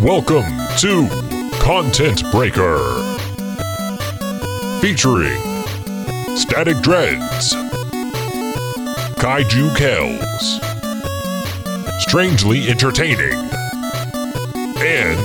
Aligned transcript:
Welcome 0.00 0.58
to 0.80 1.08
Content 1.58 2.22
Breaker. 2.30 2.78
Featuring 4.82 5.40
Static 6.36 6.82
Dreads, 6.82 7.54
Kaiju 9.16 9.74
Kells, 9.74 10.60
Strangely 12.02 12.68
Entertaining, 12.68 13.32
and 14.84 15.18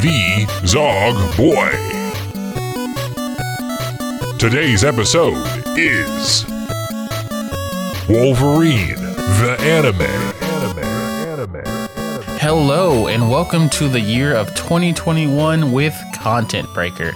The 0.00 0.46
Zog 0.64 1.36
Boy. 1.36 1.70
Today's 4.38 4.82
episode 4.82 5.46
is 5.76 6.46
Wolverine, 8.08 8.96
the 8.96 9.56
anime. 9.60 10.39
Hello, 12.40 13.06
and 13.06 13.28
welcome 13.30 13.68
to 13.70 13.86
the 13.88 14.00
year 14.00 14.34
of 14.34 14.48
2021 14.54 15.72
with 15.72 15.94
Content 16.14 16.72
Breaker. 16.72 17.12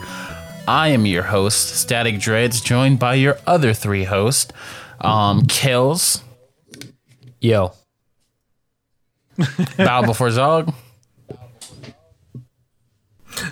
I 0.69 0.89
am 0.89 1.07
your 1.07 1.23
host, 1.23 1.77
Static 1.77 2.21
Dreads, 2.21 2.61
joined 2.61 2.99
by 2.99 3.15
your 3.15 3.39
other 3.47 3.73
three 3.73 4.05
hosts, 4.05 4.53
um, 5.01 5.47
Kells, 5.47 6.23
Yo, 7.41 7.73
Bow 9.79 10.03
Before 10.03 10.31
Zog, 10.31 10.73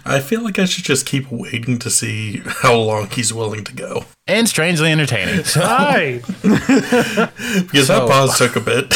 I 0.04 0.20
feel 0.20 0.42
like 0.42 0.58
I 0.58 0.64
should 0.66 0.84
just 0.84 1.06
keep 1.06 1.30
waiting 1.32 1.78
to 1.80 1.90
see 1.90 2.40
how 2.46 2.76
long 2.76 3.08
he's 3.10 3.32
willing 3.34 3.64
to 3.64 3.74
go. 3.74 4.04
and 4.28 4.48
Strangely 4.48 4.92
Entertaining. 4.92 5.44
So 5.44 5.60
Hi. 5.62 6.20
Because 6.42 7.86
So- 7.88 8.00
that 8.00 8.08
pause 8.08 8.38
took 8.38 8.56
a 8.56 8.60
bit. 8.60 8.94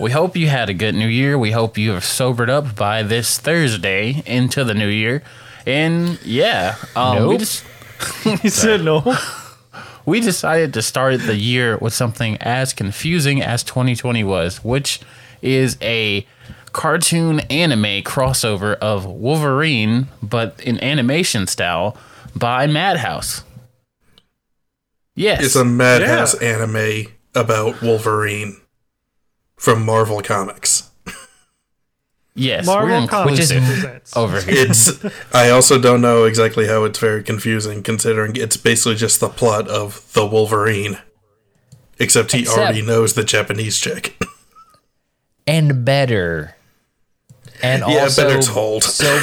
We 0.00 0.10
hope 0.10 0.36
you 0.36 0.48
had 0.48 0.68
a 0.68 0.74
good 0.74 0.94
new 0.94 1.06
year. 1.06 1.38
We 1.38 1.52
hope 1.52 1.78
you 1.78 1.90
have 1.92 2.04
sobered 2.04 2.50
up 2.50 2.74
by 2.76 3.02
this 3.02 3.38
Thursday 3.38 4.22
into 4.26 4.64
the 4.64 4.74
new 4.74 4.88
year. 4.88 5.22
And 5.66 6.20
yeah, 6.24 6.76
um, 6.96 7.28
we 7.28 7.38
just 7.38 7.64
He 8.42 8.48
said 8.48 8.84
no. 8.84 9.16
we 10.06 10.20
decided 10.20 10.74
to 10.74 10.82
start 10.82 11.20
the 11.20 11.36
year 11.36 11.76
with 11.78 11.92
something 11.92 12.36
as 12.38 12.72
confusing 12.72 13.42
as 13.42 13.62
2020 13.62 14.24
was, 14.24 14.62
which 14.64 15.00
is 15.42 15.76
a 15.80 16.26
cartoon 16.72 17.40
anime 17.50 18.02
crossover 18.02 18.74
of 18.76 19.06
Wolverine, 19.06 20.08
but 20.22 20.60
in 20.60 20.82
animation 20.82 21.46
style 21.46 21.96
by 22.34 22.66
Madhouse. 22.66 23.44
Yes. 25.16 25.44
it's 25.44 25.54
a 25.54 25.64
madhouse 25.64 26.34
anime 26.34 27.06
about 27.36 27.80
Wolverine 27.80 28.56
from 29.64 29.84
Marvel 29.86 30.20
Comics. 30.20 30.90
yes. 32.34 32.66
we're 32.66 32.86
Marvel 32.86 33.08
Comics 33.08 33.50
inclusive 33.50 33.80
presents. 33.80 34.16
over 34.16 34.40
here. 34.42 34.66
It's 34.68 35.02
I 35.34 35.48
also 35.50 35.80
don't 35.80 36.00
know 36.02 36.24
exactly 36.24 36.66
how 36.68 36.84
it's 36.84 36.98
very 36.98 37.22
confusing 37.22 37.82
considering 37.82 38.36
it's 38.36 38.56
basically 38.58 38.96
just 38.96 39.20
the 39.20 39.28
plot 39.28 39.68
of 39.68 40.12
the 40.12 40.26
Wolverine. 40.26 40.98
Except 41.98 42.32
he 42.32 42.40
Except- 42.40 42.58
already 42.58 42.82
knows 42.82 43.14
the 43.14 43.24
Japanese 43.24 43.78
chick. 43.78 44.16
and 45.46 45.84
better, 45.84 46.56
and 47.62 47.80
Yeah, 47.86 48.00
also 48.02 48.28
better 48.28 48.42
told. 48.42 48.82
so 48.84 49.18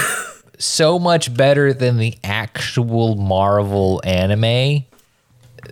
so 0.58 0.98
much 0.98 1.34
better 1.36 1.74
than 1.74 1.98
the 1.98 2.16
actual 2.24 3.16
Marvel 3.16 4.02
anime 4.06 4.86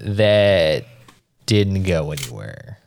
that 0.02 0.86
didn't 1.46 1.84
go 1.84 2.12
anywhere. 2.12 2.80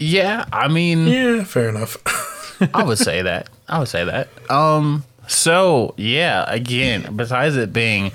Yeah, 0.00 0.46
I 0.52 0.66
mean, 0.68 1.06
yeah, 1.06 1.44
fair 1.44 1.68
enough. 1.68 1.96
I 2.74 2.82
would 2.82 2.98
say 2.98 3.22
that. 3.22 3.48
I 3.68 3.78
would 3.78 3.88
say 3.88 4.04
that. 4.04 4.28
Um. 4.50 5.04
So 5.28 5.94
yeah, 5.96 6.44
again, 6.52 7.14
besides 7.14 7.54
it 7.56 7.72
being, 7.72 8.10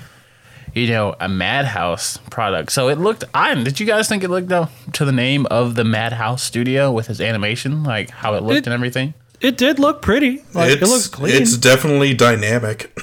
you 0.74 0.88
know, 0.88 1.14
a 1.20 1.28
Madhouse 1.28 2.18
product, 2.30 2.72
so 2.72 2.88
it 2.88 2.98
looked. 2.98 3.24
I 3.32 3.54
did 3.54 3.80
you 3.80 3.86
guys 3.86 4.08
think 4.08 4.22
it 4.24 4.28
looked 4.30 4.48
though 4.48 4.68
to 4.94 5.04
the 5.04 5.12
name 5.12 5.46
of 5.46 5.76
the 5.76 5.84
Madhouse 5.84 6.42
Studio 6.42 6.92
with 6.92 7.06
his 7.06 7.20
animation, 7.20 7.84
like 7.84 8.10
how 8.10 8.34
it 8.34 8.42
looked 8.42 8.58
It- 8.58 8.66
and 8.66 8.74
everything? 8.74 9.14
It 9.40 9.58
did 9.58 9.78
look 9.78 10.00
pretty. 10.02 10.42
Like 10.54 10.72
it's, 10.72 10.82
it 10.82 10.88
looks 10.88 11.08
clean. 11.08 11.40
it's 11.40 11.56
definitely 11.58 12.14
dynamic. 12.14 12.98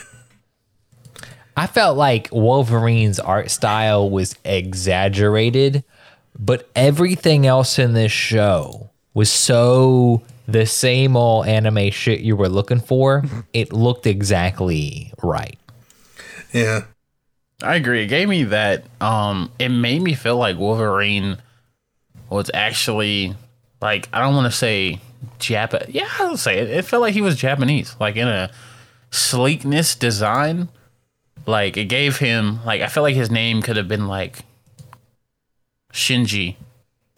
I 1.55 1.67
felt 1.67 1.95
like 1.95 2.27
Wolverine's 2.31 3.19
art 3.19 3.51
style 3.51 4.09
was 4.09 4.35
exaggerated, 4.43 5.83
but 6.37 6.69
everything 6.75 7.45
else 7.45 7.79
in 7.79 7.93
this 7.93 8.11
show 8.11 8.89
was 9.13 9.31
so 9.31 10.23
the 10.47 10.65
same 10.65 11.15
old 11.15 11.47
anime 11.47 11.91
shit 11.91 12.21
you 12.21 12.35
were 12.35 12.49
looking 12.49 12.79
for. 12.79 13.23
It 13.53 13.71
looked 13.71 14.07
exactly 14.07 15.13
right. 15.21 15.59
Yeah. 16.51 16.85
I 17.61 17.75
agree. 17.75 18.03
It 18.03 18.07
gave 18.07 18.27
me 18.27 18.43
that. 18.45 18.83
Um, 18.99 19.51
it 19.59 19.69
made 19.69 20.01
me 20.01 20.15
feel 20.15 20.37
like 20.37 20.57
Wolverine 20.57 21.37
was 22.29 22.49
actually 22.53 23.35
like 23.79 24.09
I 24.11 24.19
don't 24.21 24.35
want 24.35 24.51
to 24.51 24.57
say 24.57 24.99
Jap. 25.39 25.85
Yeah, 25.87 26.09
I'll 26.19 26.37
say 26.37 26.57
it. 26.57 26.69
It 26.69 26.85
felt 26.85 27.01
like 27.01 27.13
he 27.13 27.21
was 27.21 27.35
Japanese, 27.35 27.95
like 27.99 28.15
in 28.15 28.27
a 28.27 28.49
sleekness 29.11 29.95
design. 29.95 30.69
Like 31.45 31.77
it 31.77 31.85
gave 31.85 32.17
him 32.17 32.63
like 32.65 32.81
I 32.81 32.87
felt 32.87 33.03
like 33.03 33.15
his 33.15 33.29
name 33.29 33.61
could 33.61 33.77
have 33.77 33.87
been 33.87 34.07
like 34.07 34.39
Shinji 35.93 36.55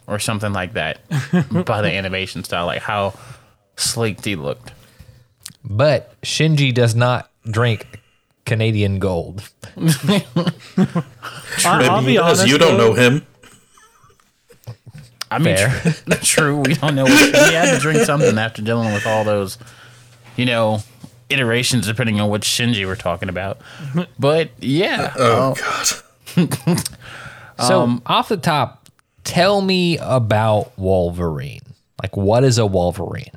or 0.08 0.20
something 0.20 0.54
like 0.54 0.74
that 0.74 1.00
by 1.66 1.82
the 1.82 1.92
animation 1.92 2.44
style, 2.44 2.66
like 2.68 2.82
how 2.82 3.14
sleek 3.78 4.24
he 4.24 4.36
looked. 4.36 4.72
But 5.64 6.20
Shinji 6.22 6.74
does 6.74 6.94
not 6.96 7.32
drink 7.50 7.88
Canadian 8.46 9.00
gold. 9.00 9.50
I, 9.78 10.26
I'll 11.66 12.02
Maybe 12.02 12.14
be 12.14 12.18
honest. 12.20 12.48
You 12.48 12.58
don't 12.58 12.78
though, 12.78 12.90
know 12.90 12.94
him. 12.94 13.26
I 15.32 15.40
mean, 15.40 15.56
Fair. 15.58 15.70
true, 16.06 16.16
true. 16.22 16.58
We 16.58 16.76
don't 16.76 16.94
know. 16.96 17.06
What, 17.06 17.12
he 17.36 17.54
had 17.54 17.74
to 17.74 17.80
drink 17.80 18.02
something 18.04 18.38
after 18.38 18.62
dealing 18.62 18.94
with 18.94 19.08
all 19.08 19.24
those, 19.24 19.58
you 20.38 20.46
know, 20.46 20.80
iterations 21.30 21.88
depending 21.88 22.22
on 22.22 22.30
which 22.30 22.44
Shinji 22.44 22.86
we're 22.86 22.96
talking 22.96 23.28
about. 23.30 23.58
But 24.20 24.52
yeah, 24.60 25.14
Oh, 25.18 25.56
God. 26.36 26.84
So 27.60 27.82
Um, 27.82 28.02
off 28.06 28.30
the 28.30 28.38
top, 28.38 28.90
tell 29.24 29.62
me 29.62 29.98
about 30.00 30.78
Wolverine. 30.78 31.62
Like, 32.02 32.18
what 32.18 32.44
is 32.44 32.58
a 32.58 32.66
Wolverine? 32.66 33.32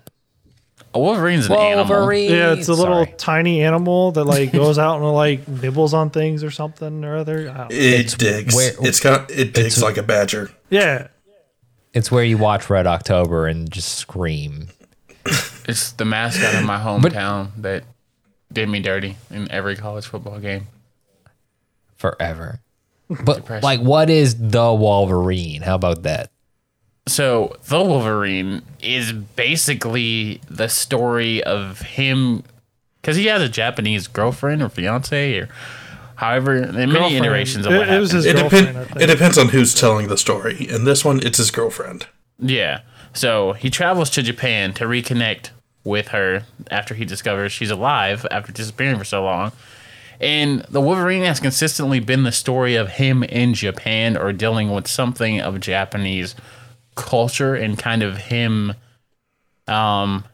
A 0.95 0.99
Wolverine's 0.99 1.47
an 1.47 1.53
animal. 1.53 1.97
Wolverine. 1.97 2.31
Yeah, 2.31 2.53
it's 2.55 2.67
a 2.69 2.73
little 2.75 3.05
Sorry. 3.05 3.15
tiny 3.19 3.63
animal 3.63 4.13
that 4.13 4.25
like 4.25 4.53
goes 4.53 4.79
out 4.79 4.97
and 5.01 5.13
like 5.13 5.47
nibbles 5.47 5.93
on 5.95 6.11
things 6.11 6.43
or 6.43 6.51
something 6.51 7.05
or 7.05 7.17
other. 7.17 7.51
I 7.51 7.57
don't- 7.59 7.73
It 7.73 8.17
digs. 8.19 8.55
where- 8.55 8.73
it's 8.81 8.99
got 8.99 9.31
it 9.31 9.53
digs 9.55 9.83
like 9.83 9.97
a 9.99 10.03
badger. 10.03 10.51
Yeah. 10.71 11.09
It's 11.95 12.11
where 12.11 12.25
you 12.25 12.39
watch 12.39 12.69
Red 12.71 12.87
October 12.87 13.47
and 13.47 13.71
just 13.71 13.95
scream. 13.95 14.69
It's 15.69 15.93
the 15.93 16.05
mascot 16.07 16.55
of 16.55 16.65
my 16.65 16.79
hometown 16.79 17.51
that 17.59 17.85
did 18.53 18.69
me 18.71 18.81
dirty 18.81 19.17
in 19.31 19.51
every 19.51 19.77
college 19.77 20.07
football 20.07 20.39
game. 20.39 20.69
forever. 21.97 22.61
But 23.09 23.37
Depression. 23.37 23.63
like, 23.63 23.81
what 23.81 24.11
is 24.11 24.37
the 24.39 24.73
Wolverine? 24.73 25.63
How 25.63 25.75
about 25.77 26.03
that? 26.03 26.31
So 27.07 27.57
the 27.69 27.83
Wolverine 27.83 28.63
is 28.83 29.13
basically 29.13 30.41
the 30.49 30.69
story 30.69 31.43
of 31.43 31.81
him 31.81 32.43
because 33.01 33.17
he 33.17 33.27
has 33.27 33.41
a 33.41 33.49
Japanese 33.49 34.09
girlfriend 34.09 34.63
or 34.63 34.69
fiance 34.69 35.39
or 35.39 35.49
however 36.17 36.61
there 36.61 36.69
are 36.69 36.73
many 36.87 36.93
Girlfriend. 36.93 37.25
iterations 37.25 37.67
of 37.67 37.73
It- 37.73 37.79
what 37.79 37.89
it 37.89 37.99
was 37.99 38.11
happened. 38.13 38.25
his 38.25 38.27
It, 38.27 38.37
girlfriend. 38.41 38.67
Depend, 38.89 39.03
it 39.03 39.07
depends 39.07 39.39
on 39.39 39.49
who's 39.49 39.75
telling 39.75 40.09
the 40.09 40.19
story. 40.19 40.69
In 40.69 40.85
this 40.85 41.05
one, 41.05 41.21
it's 41.25 41.39
his 41.39 41.51
girlfriend. 41.51 42.07
Yeah. 42.39 42.81
So 43.15 43.55
he 43.55 43.71
travels 43.71 44.11
to 44.11 44.23
Japan 44.23 44.75
to 44.75 44.85
reconnect 44.85 45.51
with 45.85 46.09
her 46.09 46.43
after 46.71 46.95
he 46.95 47.07
discovers 47.07 47.53
she's 47.53 47.71
alive 47.71 48.27
after 48.31 48.53
disappearing 48.53 48.99
for 48.99 49.05
so 49.05 49.25
long. 49.25 49.53
And 50.21 50.63
the 50.63 50.81
Wolverine 50.81 51.23
has 51.23 51.41
consistently 51.41 52.01
been 52.01 52.25
the 52.25 52.33
story 52.33 52.75
of 52.75 52.91
him 52.91 53.23
in 53.23 53.55
Japan 53.55 54.17
or 54.17 54.33
dealing 54.33 54.73
with 54.73 54.89
something 54.89 55.41
of 55.41 55.61
Japanese 55.61 56.35
culture 56.97 57.55
and 57.55 57.79
kind 57.79 58.03
of 58.03 58.17
him 58.17 58.75
um 59.69 60.25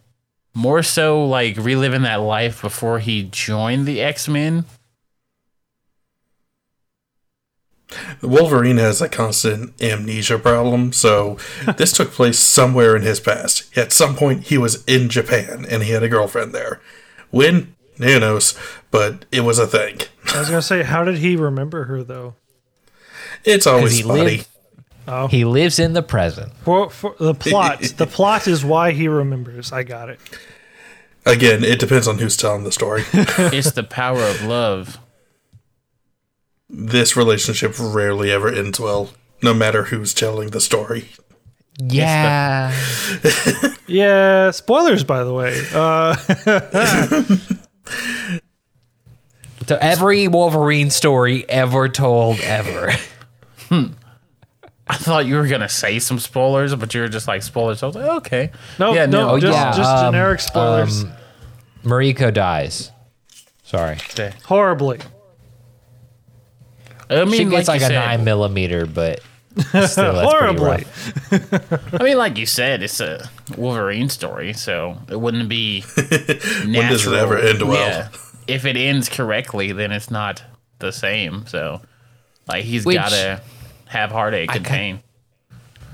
more 0.55 0.83
so 0.83 1.27
like 1.27 1.57
reliving 1.59 2.03
that 2.03 2.21
life 2.21 2.63
before 2.63 3.01
he 3.01 3.25
joined 3.25 3.87
the 3.87 4.01
X-Men. 4.01 4.65
The 8.21 8.29
Wolverine 8.29 8.79
has 8.79 9.01
a 9.03 9.09
constant 9.09 9.81
amnesia 9.83 10.39
problem, 10.39 10.93
so 10.93 11.39
this 11.77 11.93
took 11.93 12.13
place 12.13 12.39
somewhere 12.39 12.97
in 12.97 13.03
his 13.03 13.21
past. 13.21 13.77
At 13.77 13.93
some 13.93 14.17
point, 14.17 14.45
he 14.45 14.59
was 14.59 14.85
in 14.85 15.09
Japan 15.09 15.67
and 15.69 15.83
he 15.83 15.91
had 15.91 16.03
a 16.03 16.09
girlfriend 16.09 16.55
there. 16.55 16.81
When? 17.31 17.75
Who 17.99 18.19
knows? 18.21 18.59
But 18.91 19.25
it 19.33 19.41
was 19.41 19.59
a 19.59 19.67
thing. 19.67 20.01
I 20.35 20.39
was 20.41 20.49
gonna 20.49 20.63
say, 20.63 20.83
how 20.83 21.05
did 21.05 21.19
he 21.19 21.37
remember 21.37 21.85
her 21.85 22.03
though? 22.03 22.35
It's 23.45 23.67
always 23.67 23.97
he 23.97 24.03
funny. 24.03 24.45
lived- 25.07 25.31
He 25.31 25.45
lives 25.45 25.79
in 25.79 25.93
the 25.93 26.03
present. 26.03 26.53
For, 26.65 26.89
for 26.91 27.15
the 27.21 27.35
plot, 27.35 27.81
the 27.99 28.07
plot 28.07 28.49
is 28.49 28.65
why 28.65 28.93
he 28.93 29.07
remembers. 29.09 29.71
I 29.73 29.83
got 29.83 30.09
it. 30.09 30.19
Again, 31.27 31.63
it 31.65 31.79
depends 31.79 32.09
on 32.09 32.19
who's 32.19 32.37
telling 32.37 32.65
the 32.65 32.73
story. 32.73 33.03
it's 33.13 33.73
the 33.73 33.83
power 33.83 34.23
of 34.23 34.43
love. 34.43 34.99
this 36.71 37.17
relationship 37.17 37.75
rarely 37.79 38.31
ever 38.31 38.49
ends 38.49 38.81
well, 38.81 39.11
no 39.43 39.55
matter 39.55 39.85
who's 39.85 40.13
telling 40.15 40.51
the 40.51 40.61
story. 40.61 41.09
Yeah. 41.79 42.75
Yeah, 43.87 44.51
spoilers 44.51 45.05
by 45.05 45.25
the 45.25 45.35
way. 45.35 45.61
Uh, 45.75 46.17
So 49.67 49.79
every 49.81 50.29
Wolverine 50.29 50.91
story 50.91 51.49
ever 51.49 51.89
told 51.89 52.39
ever. 52.41 52.93
I 53.71 54.97
thought 54.97 55.25
you 55.27 55.37
were 55.37 55.47
gonna 55.47 55.69
say 55.71 55.99
some 55.99 56.19
spoilers, 56.19 56.75
but 56.75 56.93
you 56.93 57.01
were 57.01 57.09
just 57.09 57.27
like 57.27 57.43
spoilers. 57.43 57.83
I 57.83 57.87
was 57.87 57.97
like, 57.97 58.05
okay. 58.19 58.51
no, 58.79 58.93
Yeah, 58.93 59.07
no, 59.07 59.29
no, 59.29 59.41
just, 59.41 59.57
yeah, 59.57 59.73
just 59.75 59.89
um, 59.89 60.13
generic 60.13 60.41
spoilers. 60.41 61.05
um, 61.05 61.13
Mariko 61.83 62.33
dies. 62.33 62.91
Sorry. 63.63 63.97
Horribly. 64.45 65.01
I 67.09 67.25
mean, 67.25 67.33
she 67.35 67.45
gets 67.47 67.69
like, 67.69 67.81
you 67.81 67.87
a 67.87 67.89
said, 67.89 67.95
nine 67.95 68.25
millimeter, 68.25 68.85
but 68.87 69.21
still 69.59 69.73
that's 69.79 69.95
pretty 69.95 70.25
Horribly. 70.59 70.85
rough. 70.85 71.95
I 72.01 72.03
mean, 72.05 72.17
like 72.19 72.39
you 72.39 72.47
said, 72.47 72.83
it's 72.83 73.01
a 73.01 73.29
Wolverine 73.57 74.09
story, 74.09 74.53
so 74.53 74.99
it 75.09 75.21
wouldn't 75.21 75.49
be 75.49 75.85
natural. 75.97 76.67
When 76.75 76.91
does 76.91 77.07
it 77.07 77.15
ever 77.15 77.39
end 77.39 77.63
well? 77.63 77.75
Yeah. 77.89 78.09
If 78.47 78.65
it 78.65 78.77
ends 78.77 79.09
correctly, 79.09 79.73
then 79.73 79.93
it's 79.93 80.11
not 80.11 80.43
the 80.81 80.91
same. 80.93 81.47
So, 81.47 81.81
like, 82.49 82.65
he's 82.65 82.85
got 82.85 83.11
to 83.11 83.41
have 83.87 84.11
heartache 84.11 84.55
and 84.55 84.65
ca- 84.65 84.71
pain. 84.71 85.01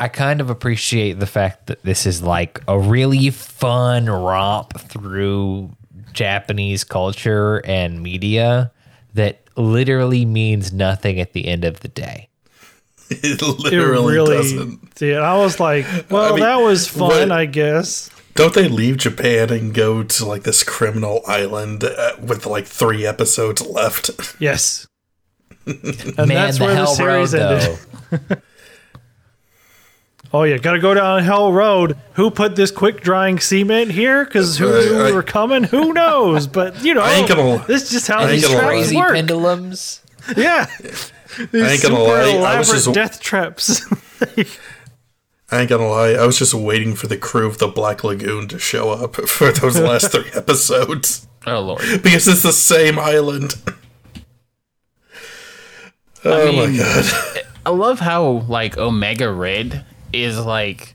I 0.00 0.08
kind 0.08 0.40
of 0.40 0.48
appreciate 0.48 1.20
the 1.20 1.26
fact 1.26 1.66
that 1.66 1.82
this 1.82 2.06
is 2.06 2.22
like 2.22 2.60
a 2.66 2.78
really 2.78 3.28
fun 3.28 4.06
romp 4.06 4.80
through 4.80 5.76
Japanese 6.14 6.84
culture 6.84 7.58
and 7.66 8.02
media 8.02 8.72
that 9.12 9.42
literally 9.56 10.24
means 10.24 10.72
nothing 10.72 11.20
at 11.20 11.34
the 11.34 11.46
end 11.46 11.66
of 11.66 11.80
the 11.80 11.88
day. 11.88 12.29
It 13.22 13.42
It 13.42 13.58
literally 13.58 14.14
really 14.14 14.36
doesn't. 14.36 14.94
did. 14.94 15.16
I 15.18 15.36
was 15.36 15.58
like, 15.60 15.84
well, 16.10 16.30
mean, 16.34 16.40
that 16.40 16.56
was 16.56 16.86
fun, 16.88 17.08
what- 17.08 17.32
I 17.32 17.46
guess. 17.46 18.08
Don't 18.36 18.54
they 18.54 18.68
leave 18.68 18.96
Japan 18.98 19.50
and 19.50 19.74
go 19.74 20.02
to 20.04 20.24
like 20.24 20.44
this 20.44 20.62
criminal 20.62 21.20
island 21.26 21.82
uh, 21.84 22.12
with 22.20 22.46
like 22.46 22.66
three 22.66 23.04
episodes 23.04 23.60
left? 23.66 24.10
Yes. 24.40 24.86
And 25.66 25.82
Man, 26.16 26.28
that's 26.28 26.58
the 26.58 26.64
where 26.64 26.74
the 26.74 26.76
Hell 26.76 26.96
Road 26.96 27.26
series 27.26 27.34
ended. 27.34 27.78
Oh 30.32 30.44
yeah, 30.44 30.58
gotta 30.58 30.78
go 30.78 30.94
down 30.94 31.24
Hell 31.24 31.52
Road. 31.52 31.96
Who 32.14 32.30
put 32.30 32.54
this 32.54 32.70
quick 32.70 33.00
drying 33.00 33.40
cement 33.40 33.90
here? 33.90 34.24
Because 34.24 34.56
who 34.58 34.68
Uh, 34.68 34.80
knew 34.82 35.04
we 35.06 35.12
were 35.12 35.24
coming? 35.24 35.64
Who 35.64 35.92
knows? 35.92 36.46
But 36.46 36.84
you 36.84 36.94
know, 36.94 37.02
I 37.02 37.14
ain't 37.14 37.28
gonna- 37.28 37.64
this 37.66 37.82
is 37.84 37.90
just 37.90 38.06
how 38.06 38.20
I 38.20 38.22
ain't 38.22 38.30
these 38.32 38.42
gonna 38.44 38.54
lie. 38.54 38.60
traps 38.60 38.74
Crazy 38.76 38.96
work. 38.96 39.12
pendulums. 39.14 40.00
Yeah, 40.36 40.66
these 41.52 41.62
ain't 41.72 41.82
gonna 41.82 41.98
lie, 41.98 42.54
I 42.54 42.58
was 42.58 42.70
just- 42.70 42.92
death 42.92 43.20
traps. 43.20 43.82
I 45.52 45.60
ain't 45.62 45.68
gonna 45.68 45.88
lie, 45.88 46.10
I 46.12 46.24
was 46.26 46.38
just 46.38 46.54
waiting 46.54 46.94
for 46.94 47.08
the 47.08 47.16
crew 47.16 47.46
of 47.48 47.58
the 47.58 47.66
Black 47.68 48.04
Lagoon 48.04 48.46
to 48.48 48.58
show 48.58 48.90
up 48.90 49.16
for 49.28 49.50
those 49.52 49.78
last 49.78 50.12
three 50.12 50.30
episodes 50.34 51.26
Oh, 51.46 51.60
Lord. 51.60 51.82
because 52.02 52.28
it's 52.28 52.42
the 52.42 52.52
same 52.52 52.98
island. 52.98 53.54
Oh 56.24 56.52
my 56.52 56.66
mean- 56.66 56.76
god! 56.78 57.04
I 57.66 57.70
love 57.70 58.00
how, 58.00 58.44
like, 58.48 58.76
Omega 58.78 59.30
Red 59.30 59.84
is 60.12 60.38
like. 60.38 60.94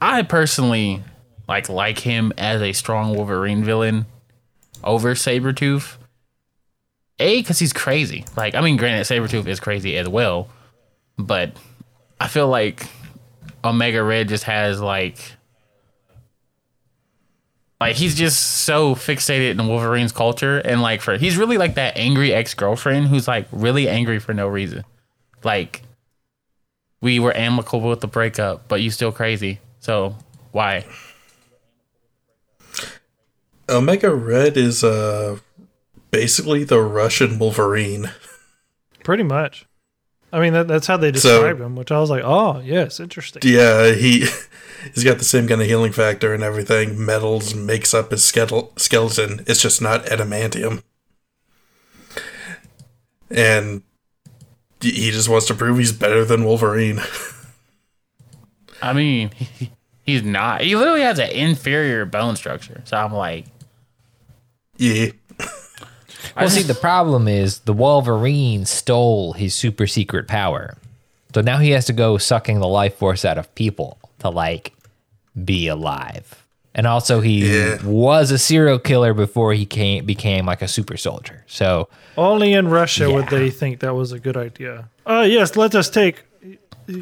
I 0.00 0.22
personally, 0.22 1.02
like, 1.48 1.68
like 1.68 1.98
him 2.00 2.32
as 2.36 2.60
a 2.60 2.72
strong 2.72 3.14
Wolverine 3.14 3.64
villain 3.64 4.06
over 4.84 5.14
Sabretooth. 5.14 5.96
A, 7.18 7.40
because 7.40 7.58
he's 7.58 7.72
crazy. 7.72 8.24
Like, 8.36 8.54
I 8.54 8.60
mean, 8.60 8.76
granted, 8.76 9.06
Sabretooth 9.06 9.46
is 9.46 9.60
crazy 9.60 9.96
as 9.96 10.08
well, 10.08 10.48
but 11.16 11.56
I 12.20 12.28
feel 12.28 12.48
like 12.48 12.86
Omega 13.64 14.02
Red 14.02 14.28
just 14.28 14.44
has, 14.44 14.80
like, 14.80 15.18
like 17.80 17.96
he's 17.96 18.14
just 18.14 18.62
so 18.62 18.94
fixated 18.94 19.50
in 19.50 19.68
Wolverine's 19.68 20.12
culture 20.12 20.58
and 20.58 20.80
like 20.80 21.02
for 21.02 21.16
he's 21.18 21.36
really 21.36 21.58
like 21.58 21.74
that 21.74 21.96
angry 21.96 22.32
ex-girlfriend 22.32 23.08
who's 23.08 23.28
like 23.28 23.46
really 23.52 23.88
angry 23.88 24.18
for 24.18 24.32
no 24.32 24.48
reason. 24.48 24.84
Like 25.44 25.82
we 27.00 27.20
were 27.20 27.36
amicable 27.36 27.88
with 27.88 28.00
the 28.00 28.06
breakup, 28.06 28.66
but 28.68 28.80
you 28.80 28.90
still 28.90 29.12
crazy. 29.12 29.60
So 29.80 30.16
why? 30.52 30.86
Omega 33.68 34.14
Red 34.14 34.56
is 34.56 34.82
uh 34.82 35.38
basically 36.10 36.64
the 36.64 36.80
Russian 36.80 37.38
Wolverine. 37.38 38.10
Pretty 39.04 39.22
much. 39.22 39.66
I 40.32 40.40
mean, 40.40 40.52
that, 40.54 40.66
that's 40.68 40.86
how 40.86 40.96
they 40.96 41.12
So- 41.12 41.12
described 41.40 41.60
him, 41.60 41.76
which 41.76 41.90
I 41.92 41.98
was 42.00 42.10
like, 42.10 42.22
oh 42.24 42.60
yes, 42.60 42.98
interesting. 43.00 43.42
Yeah, 43.44 43.92
he 43.92 44.20
he's 44.94 45.04
got 45.04 45.18
the 45.18 45.24
same 45.24 45.46
kind 45.46 45.60
of 45.60 45.66
healing 45.66 45.92
factor 45.92 46.34
and 46.34 46.42
everything. 46.42 47.02
Metals 47.04 47.54
makes 47.54 47.94
up 47.94 48.10
his 48.10 48.24
skeletal 48.24 48.72
skeleton. 48.76 49.44
It's 49.46 49.62
just 49.62 49.80
not 49.80 50.04
adamantium. 50.06 50.82
And 53.30 53.82
he- 54.80 54.90
he 54.92 55.10
just 55.10 55.28
wants 55.28 55.46
to 55.46 55.54
prove 55.54 55.78
he's 55.78 55.92
better 55.92 56.24
than 56.24 56.44
Wolverine. 56.44 57.00
I 58.82 58.92
mean, 58.92 59.30
he, 59.30 59.70
he's 60.04 60.22
not. 60.22 60.60
He 60.60 60.76
literally 60.76 61.00
has 61.02 61.18
an 61.18 61.30
inferior 61.30 62.04
bone 62.04 62.36
structure. 62.36 62.82
So 62.84 62.96
I'm 62.96 63.12
like, 63.12 63.46
yeah. 64.76 65.10
Well, 66.36 66.48
see, 66.50 66.62
the 66.62 66.74
problem 66.74 67.28
is 67.28 67.60
the 67.60 67.72
Wolverine 67.72 68.66
stole 68.66 69.32
his 69.32 69.54
super 69.54 69.86
secret 69.86 70.28
power. 70.28 70.76
So 71.34 71.40
now 71.40 71.58
he 71.58 71.70
has 71.70 71.86
to 71.86 71.92
go 71.92 72.18
sucking 72.18 72.60
the 72.60 72.68
life 72.68 72.96
force 72.96 73.24
out 73.24 73.38
of 73.38 73.54
people 73.54 73.98
to, 74.20 74.28
like, 74.30 74.72
be 75.44 75.68
alive. 75.68 76.42
And 76.74 76.86
also, 76.86 77.20
he 77.20 77.56
Yeah. 77.58 77.78
was 77.84 78.30
a 78.30 78.38
serial 78.38 78.78
killer 78.78 79.14
before 79.14 79.54
he 79.54 79.64
came, 79.64 80.04
became 80.04 80.44
like 80.46 80.60
a 80.62 80.68
super 80.68 80.96
soldier. 80.96 81.44
So, 81.46 81.88
Only 82.18 82.52
in 82.52 82.68
Russia 82.68 83.10
would 83.10 83.28
they 83.28 83.50
think 83.50 83.80
that 83.80 83.94
was 83.94 84.12
a 84.12 84.18
good 84.18 84.36
idea. 84.36 84.88
Uh, 85.06 85.24
yes, 85.28 85.56
let 85.56 85.74
us 85.74 85.88
take 85.88 86.24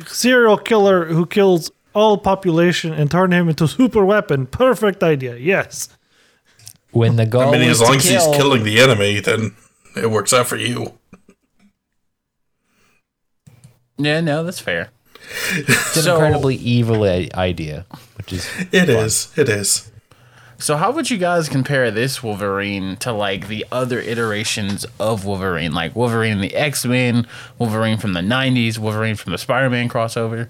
serial 0.06 0.56
killer 0.56 1.06
who 1.06 1.26
kills 1.26 1.70
all 1.92 2.19
population 2.19 2.92
and 2.92 3.10
turn 3.10 3.32
him 3.32 3.48
into 3.48 3.69
super 3.69 4.04
weapon. 4.04 4.46
Perfect 4.46 5.03
idea. 5.03 5.36
Yes. 5.36 5.88
When 6.94 7.17
the 7.17 7.27
goal 7.27 7.55
I 7.55 7.58
mean, 7.58 7.69
as 7.69 7.81
long 7.81 7.93
to 7.93 7.96
as 7.98 8.08
kill, 8.08 8.27
he's 8.29 8.36
killing 8.36 8.65
the 8.65 8.81
enemy, 8.81 9.20
then 9.20 9.55
it 9.96 10.10
works 10.10 10.32
out 10.32 10.46
for 10.46 10.56
you. 10.56 10.94
yeah, 13.98 14.20
no, 14.20 14.43
that's 14.44 14.60
fair. 14.60 14.91
it's 15.53 15.96
an 15.96 16.03
so- 16.03 16.15
incredibly 16.17 16.56
evil 16.56 17.05
idea, 17.05 17.86
which 18.17 18.32
is 18.32 18.48
It 18.72 18.89
is. 18.89 19.32
It 19.36 19.48
is. 19.48 19.91
So 20.56 20.77
how 20.77 20.93
would 20.93 21.10
you 21.10 21.19
guys 21.19 21.48
compare 21.48 21.91
this 21.91 22.22
Wolverine 22.22 22.96
to 22.98 23.13
like 23.13 23.48
the 23.48 23.67
other 23.72 23.98
iterations 23.98 24.86
of 25.01 25.24
Wolverine, 25.24 25.72
like 25.72 25.96
Wolverine 25.96 26.32
in 26.32 26.41
the 26.41 26.55
X 26.55 26.84
Men, 26.86 27.27
Wolverine 27.58 27.98
from 27.98 28.13
the 28.13 28.20
'90s, 28.20 28.79
Wolverine 28.79 29.17
from 29.17 29.32
the 29.32 29.39
Spider 29.39 29.69
Man 29.69 29.89
crossover? 29.89 30.48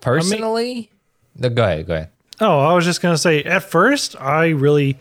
personally. 0.00 0.90
no, 1.36 1.50
go 1.50 1.64
ahead, 1.64 1.86
go 1.86 1.94
ahead. 1.94 2.10
Oh, 2.40 2.58
I 2.60 2.72
was 2.74 2.84
just 2.84 3.00
gonna 3.00 3.18
say. 3.18 3.42
At 3.42 3.62
first, 3.64 4.14
I 4.20 4.48
really 4.48 4.98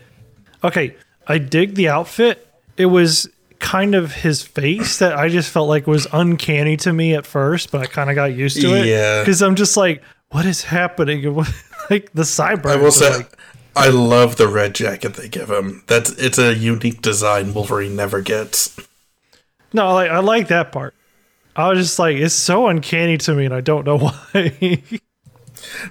okay. 0.64 0.96
I 1.28 1.38
dig 1.38 1.76
the 1.76 1.90
outfit. 1.90 2.48
It 2.78 2.86
was 2.88 3.30
kind 3.60 3.96
of 3.96 4.12
his 4.14 4.42
face 4.44 5.00
that 5.00 5.18
I 5.18 5.30
just 5.30 5.50
felt 5.52 5.68
like 5.68 5.88
was 5.88 6.08
uncanny 6.14 6.78
to 6.78 6.94
me 6.94 7.14
at 7.16 7.26
first, 7.26 7.72
but 7.72 7.82
I 7.82 7.86
kind 7.88 8.10
of 8.10 8.16
got 8.16 8.34
used 8.34 8.62
to 8.62 8.74
it. 8.76 8.86
Yeah. 8.86 9.22
because 9.22 9.42
I'm 9.42 9.56
just 9.56 9.76
like, 9.76 10.04
what 10.30 10.46
is 10.46 10.64
happening? 10.64 11.24
Like 11.90 12.12
the 12.14 12.24
cyber. 12.24 12.66
I 12.66 12.76
will 12.76 12.92
say, 12.92 13.16
like, 13.16 13.32
I 13.74 13.88
love 13.88 14.36
the 14.36 14.50
red 14.50 14.76
jacket 14.76 15.14
they 15.14 15.30
give 15.30 15.50
him. 15.50 15.84
That's 15.88 16.10
it's 16.12 16.38
a 16.38 16.54
unique 16.54 17.02
design 17.02 17.54
Wolverine 17.54 17.96
never 17.96 18.20
gets. 18.20 18.78
no, 19.72 19.94
like 19.94 20.12
I 20.12 20.20
like 20.20 20.50
that 20.50 20.74
part. 20.74 20.96
I 21.56 21.70
was 21.70 21.80
just 21.80 21.98
like, 21.98 22.18
it's 22.18 22.36
so 22.36 22.68
uncanny 22.68 23.18
to 23.20 23.34
me, 23.34 23.46
and 23.46 23.54
I 23.54 23.62
don't 23.62 23.86
know 23.86 23.98
why. 24.34 24.82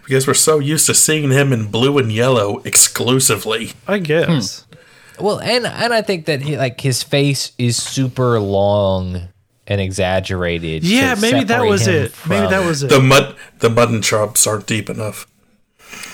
Because 0.04 0.26
we're 0.26 0.34
so 0.34 0.58
used 0.58 0.86
to 0.86 0.94
seeing 0.94 1.30
him 1.30 1.52
in 1.52 1.66
blue 1.66 1.98
and 1.98 2.10
yellow 2.12 2.58
exclusively. 2.64 3.72
I 3.86 3.98
guess. 3.98 4.62
Hmm. 4.62 5.24
Well, 5.24 5.40
and 5.40 5.66
and 5.66 5.94
I 5.94 6.02
think 6.02 6.26
that 6.26 6.42
he 6.42 6.56
like 6.58 6.80
his 6.80 7.02
face 7.02 7.52
is 7.58 7.82
super 7.82 8.38
long 8.40 9.28
and 9.66 9.80
exaggerated. 9.80 10.84
Yeah, 10.84 11.14
maybe 11.18 11.44
that 11.44 11.64
was 11.64 11.86
it. 11.86 12.14
Maybe 12.28 12.46
that 12.48 12.64
was 12.66 12.82
it. 12.82 12.90
The 12.90 13.00
mud 13.00 13.34
the 13.60 13.70
mutton 13.70 14.02
chops 14.02 14.46
aren't 14.46 14.66
deep 14.66 14.90
enough. 14.90 15.26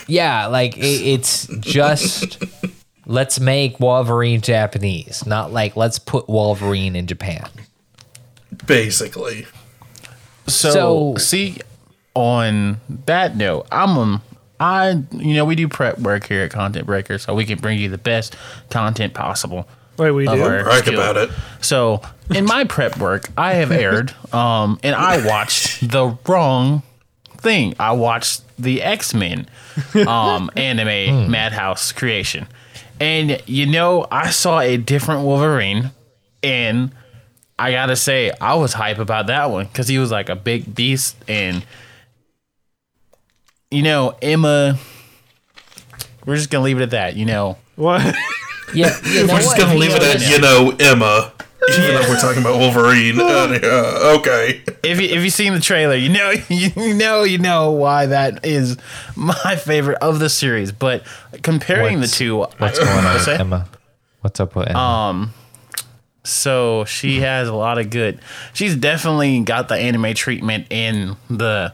Yeah, 0.07 0.47
like 0.47 0.77
it, 0.77 0.81
it's 0.81 1.47
just 1.59 2.41
let's 3.05 3.39
make 3.39 3.79
Wolverine 3.79 4.39
Japanese, 4.41 5.25
not 5.25 5.51
like 5.51 5.75
let's 5.75 5.99
put 5.99 6.29
Wolverine 6.29 6.95
in 6.95 7.05
Japan. 7.07 7.49
Basically. 8.65 9.45
So, 10.47 10.71
So- 10.71 11.15
see, 11.17 11.57
on 12.15 12.79
that 13.05 13.35
note, 13.35 13.67
I'm 13.71 13.97
um, 13.97 14.21
I, 14.59 15.03
you 15.11 15.33
know, 15.33 15.45
we 15.45 15.55
do 15.55 15.67
prep 15.67 15.99
work 15.99 16.27
here 16.27 16.43
at 16.43 16.51
Content 16.51 16.85
Breaker, 16.85 17.17
so 17.17 17.33
we 17.33 17.45
can 17.45 17.59
bring 17.59 17.79
you 17.79 17.89
the 17.89 17.97
best 17.97 18.35
content 18.69 19.13
possible. 19.13 19.67
Wait, 19.97 20.11
we 20.11 20.27
of 20.27 20.35
do. 20.35 20.41
Brag 20.41 20.87
about 20.87 21.17
it. 21.17 21.29
So, 21.61 22.01
in 22.33 22.45
my 22.45 22.63
prep 22.63 22.97
work, 22.97 23.29
I 23.37 23.55
have 23.55 23.71
aired, 23.73 24.13
um, 24.33 24.79
and 24.81 24.95
I 24.95 25.25
watched 25.25 25.87
the 25.87 26.17
wrong 26.27 26.81
thing. 27.37 27.75
I 27.79 27.91
watched 27.91 28.41
the 28.57 28.81
X 28.81 29.13
Men 29.13 29.47
um, 30.07 30.49
anime 30.55 31.29
Madhouse 31.29 31.91
creation, 31.91 32.47
and 32.99 33.41
you 33.45 33.65
know, 33.65 34.07
I 34.09 34.29
saw 34.29 34.59
a 34.61 34.77
different 34.77 35.25
Wolverine, 35.25 35.91
and 36.41 36.91
I 37.59 37.71
gotta 37.71 37.95
say, 37.95 38.31
I 38.39 38.55
was 38.55 38.73
hype 38.73 38.97
about 38.97 39.27
that 39.27 39.51
one 39.51 39.65
because 39.65 39.87
he 39.87 39.99
was 39.99 40.09
like 40.09 40.29
a 40.29 40.35
big 40.35 40.73
beast, 40.73 41.17
and 41.27 41.65
you 43.73 43.81
know, 43.83 44.15
Emma. 44.21 44.77
We're 46.25 46.35
just 46.37 46.49
gonna 46.49 46.63
leave 46.63 46.77
it 46.79 46.83
at 46.83 46.91
that. 46.91 47.15
You 47.15 47.25
know, 47.25 47.57
What? 47.75 48.15
Yeah, 48.73 48.95
you 49.03 49.27
know 49.27 49.33
We're 49.33 49.41
just 49.41 49.57
gonna 49.57 49.75
leave 49.75 49.91
it 49.93 50.01
at 50.03 50.21
you 50.21 50.39
know 50.39 50.73
Emma, 50.79 51.33
even 51.69 51.95
though 51.95 52.07
we're 52.09 52.19
talking 52.19 52.41
about 52.41 52.57
Wolverine. 52.59 53.17
Uh, 53.63 54.17
okay. 54.19 54.61
if 54.83 54.99
you 55.01 55.07
if 55.09 55.23
you've 55.23 55.33
seen 55.33 55.53
the 55.53 55.59
trailer, 55.59 55.95
you 55.95 56.09
know 56.09 56.31
you 56.49 56.93
know 56.93 57.23
you 57.23 57.37
know 57.37 57.71
why 57.71 58.05
that 58.05 58.45
is 58.45 58.77
my 59.15 59.55
favorite 59.57 59.97
of 60.01 60.19
the 60.19 60.29
series. 60.29 60.71
But 60.71 61.03
comparing 61.41 61.99
What's- 61.99 62.11
the 62.11 62.17
two, 62.17 62.37
What's 62.37 62.79
going 62.79 62.89
on, 62.89 63.03
What's 63.03 63.25
that? 63.25 63.39
Emma? 63.41 63.67
What's 64.21 64.39
up 64.39 64.55
with 64.55 64.69
Emma? 64.69 64.79
Um, 64.79 65.33
so 66.23 66.85
she 66.85 67.19
has 67.19 67.49
a 67.49 67.53
lot 67.53 67.77
of 67.77 67.89
good. 67.89 68.19
She's 68.53 68.77
definitely 68.77 69.41
got 69.41 69.67
the 69.67 69.75
anime 69.75 70.13
treatment 70.13 70.67
in 70.71 71.17
the 71.29 71.73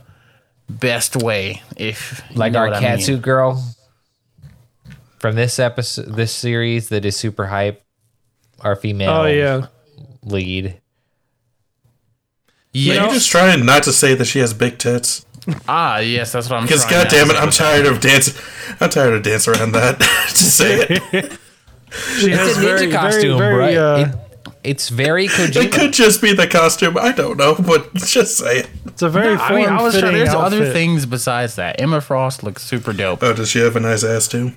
best 0.69 1.15
way. 1.15 1.61
If 1.77 2.21
you 2.29 2.37
like 2.37 2.53
know 2.53 2.59
our 2.59 2.65
what 2.67 2.75
I 2.77 2.79
mean. 3.13 3.21
girl 3.21 3.63
from 5.19 5.35
this 5.35 5.59
episode, 5.59 6.07
this 6.15 6.31
series 6.31 6.89
that 6.89 7.05
is 7.05 7.15
super 7.17 7.47
hype. 7.47 7.83
Our 8.61 8.75
female 8.75 9.09
Oh 9.11 9.25
yeah. 9.25 9.67
lead. 10.23 10.81
Yeah. 12.73 13.05
You're 13.05 13.13
just 13.13 13.29
trying 13.31 13.65
not 13.65 13.83
to 13.83 13.93
say 13.93 14.15
that 14.15 14.25
she 14.25 14.39
has 14.39 14.53
big 14.53 14.77
tits. 14.77 15.25
ah, 15.67 15.99
yes, 15.99 16.31
that's 16.33 16.49
what 16.49 16.57
I'm. 16.57 16.63
Because 16.65 16.85
trying 16.85 17.03
goddamn 17.05 17.31
it. 17.31 17.35
I'm 17.37 17.49
tired 17.51 17.85
of 17.85 17.99
dancing. 18.01 18.35
I'm 18.79 18.89
tired 18.89 19.13
of 19.13 19.23
dancing 19.23 19.55
around 19.55 19.71
that. 19.71 19.99
Just 20.29 20.57
say 20.57 20.85
it. 20.89 21.37
She 22.19 22.31
has 22.31 22.57
a 22.57 22.61
ninja 22.61 22.61
very, 22.61 22.91
costume, 22.91 23.37
very, 23.39 23.55
very, 23.55 23.73
bro. 23.75 23.93
uh, 23.95 23.97
It- 24.13 24.28
it's 24.69 24.89
very 24.89 25.25
It 25.31 25.71
could 25.71 25.93
just 25.93 26.21
be 26.21 26.33
the 26.33 26.47
costume. 26.47 26.97
I 26.97 27.11
don't 27.11 27.37
know, 27.37 27.55
but 27.55 27.93
just 27.95 28.37
say 28.37 28.59
it. 28.59 28.69
it's 28.85 29.01
a 29.01 29.09
very 29.09 29.35
I 29.35 29.55
mean, 29.55 29.67
I 29.67 29.81
was 29.81 29.93
form-fitting 29.93 30.09
sure 30.09 30.11
there's 30.11 30.35
other 30.35 30.71
things 30.71 31.05
besides 31.07 31.55
that. 31.55 31.81
Emma 31.81 32.01
Frost 32.01 32.43
looks 32.43 32.63
super 32.63 32.93
dope. 32.93 33.23
Oh, 33.23 33.33
does 33.33 33.49
she 33.49 33.59
have 33.59 33.75
a 33.75 33.79
nice 33.79 34.03
ass 34.03 34.27
too? 34.27 34.53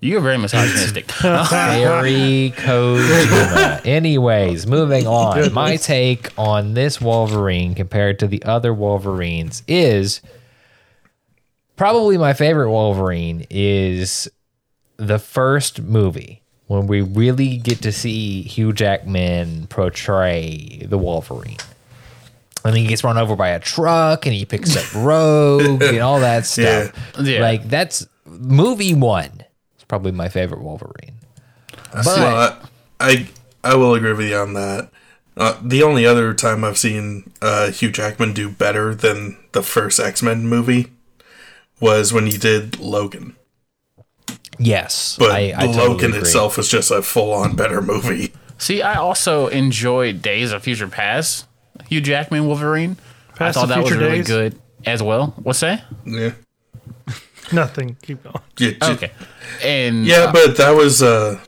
You're 0.00 0.20
very 0.20 0.36
misogynistic. 0.36 1.10
Very 1.12 2.52
Kojima. 2.54 3.86
Anyways, 3.86 4.66
moving 4.66 5.06
on. 5.06 5.50
My 5.54 5.76
take 5.76 6.30
on 6.38 6.74
this 6.74 7.00
Wolverine 7.00 7.74
compared 7.74 8.18
to 8.18 8.26
the 8.26 8.42
other 8.44 8.74
Wolverines 8.74 9.62
is 9.66 10.20
probably 11.76 12.18
my 12.18 12.34
favorite 12.34 12.70
Wolverine 12.70 13.46
is 13.48 14.28
the 14.98 15.18
first 15.18 15.80
movie 15.80 16.43
when 16.66 16.86
we 16.86 17.02
really 17.02 17.56
get 17.56 17.82
to 17.82 17.92
see 17.92 18.42
Hugh 18.42 18.72
Jackman 18.72 19.66
portray 19.68 20.86
the 20.88 20.98
Wolverine. 20.98 21.58
And 22.64 22.74
then 22.74 22.82
he 22.82 22.86
gets 22.86 23.04
run 23.04 23.18
over 23.18 23.36
by 23.36 23.48
a 23.48 23.60
truck 23.60 24.24
and 24.24 24.34
he 24.34 24.46
picks 24.46 24.74
up 24.76 24.94
Rogue 25.04 25.82
and 25.82 25.98
all 25.98 26.20
that 26.20 26.46
stuff. 26.46 26.94
Yeah. 27.20 27.40
Like 27.40 27.68
that's 27.68 28.06
movie 28.24 28.94
one. 28.94 29.44
It's 29.74 29.84
probably 29.84 30.12
my 30.12 30.28
favorite 30.28 30.62
Wolverine. 30.62 31.14
But 31.92 32.06
Well, 32.06 32.58
I, 32.98 33.10
I 33.10 33.28
I 33.62 33.74
will 33.76 33.94
agree 33.94 34.12
with 34.12 34.28
you 34.28 34.36
on 34.36 34.54
that. 34.54 34.90
Uh, 35.36 35.58
the 35.62 35.82
only 35.82 36.06
other 36.06 36.32
time 36.32 36.64
I've 36.64 36.78
seen 36.78 37.30
uh, 37.42 37.70
Hugh 37.70 37.90
Jackman 37.90 38.32
do 38.32 38.48
better 38.48 38.94
than 38.94 39.36
the 39.52 39.62
first 39.62 39.98
X 39.98 40.22
Men 40.22 40.46
movie 40.46 40.92
was 41.80 42.12
when 42.12 42.26
he 42.26 42.38
did 42.38 42.78
Logan. 42.78 43.36
Yes, 44.58 45.16
But 45.18 45.30
I, 45.30 45.50
I 45.56 45.64
Logan 45.66 46.10
agree. 46.10 46.20
itself 46.20 46.56
was 46.56 46.68
just 46.68 46.90
a 46.90 47.02
full 47.02 47.32
on 47.32 47.56
better 47.56 47.80
movie. 47.82 48.32
See, 48.58 48.82
I 48.82 48.94
also 48.94 49.48
enjoyed 49.48 50.22
Days 50.22 50.52
of 50.52 50.62
Future 50.62 50.88
Past. 50.88 51.46
Hugh 51.88 52.00
Jackman 52.00 52.46
Wolverine. 52.46 52.96
Past 53.34 53.56
I 53.56 53.60
thought 53.60 53.66
the 53.68 53.74
that 53.74 53.80
was 53.82 53.88
Future 53.90 54.04
really 54.04 54.18
Days? 54.18 54.26
good 54.28 54.58
as 54.86 55.02
well. 55.02 55.34
What's 55.42 55.60
that? 55.60 55.84
Yeah. 56.06 56.32
Nothing. 57.52 57.96
Keep 58.02 58.22
going. 58.22 58.36
Yeah, 58.58 58.70
j- 58.70 58.92
Okay. 58.92 59.10
And 59.62 60.06
Yeah, 60.06 60.30
but 60.32 60.56
that 60.56 60.70
was 60.70 61.02
uh 61.02 61.40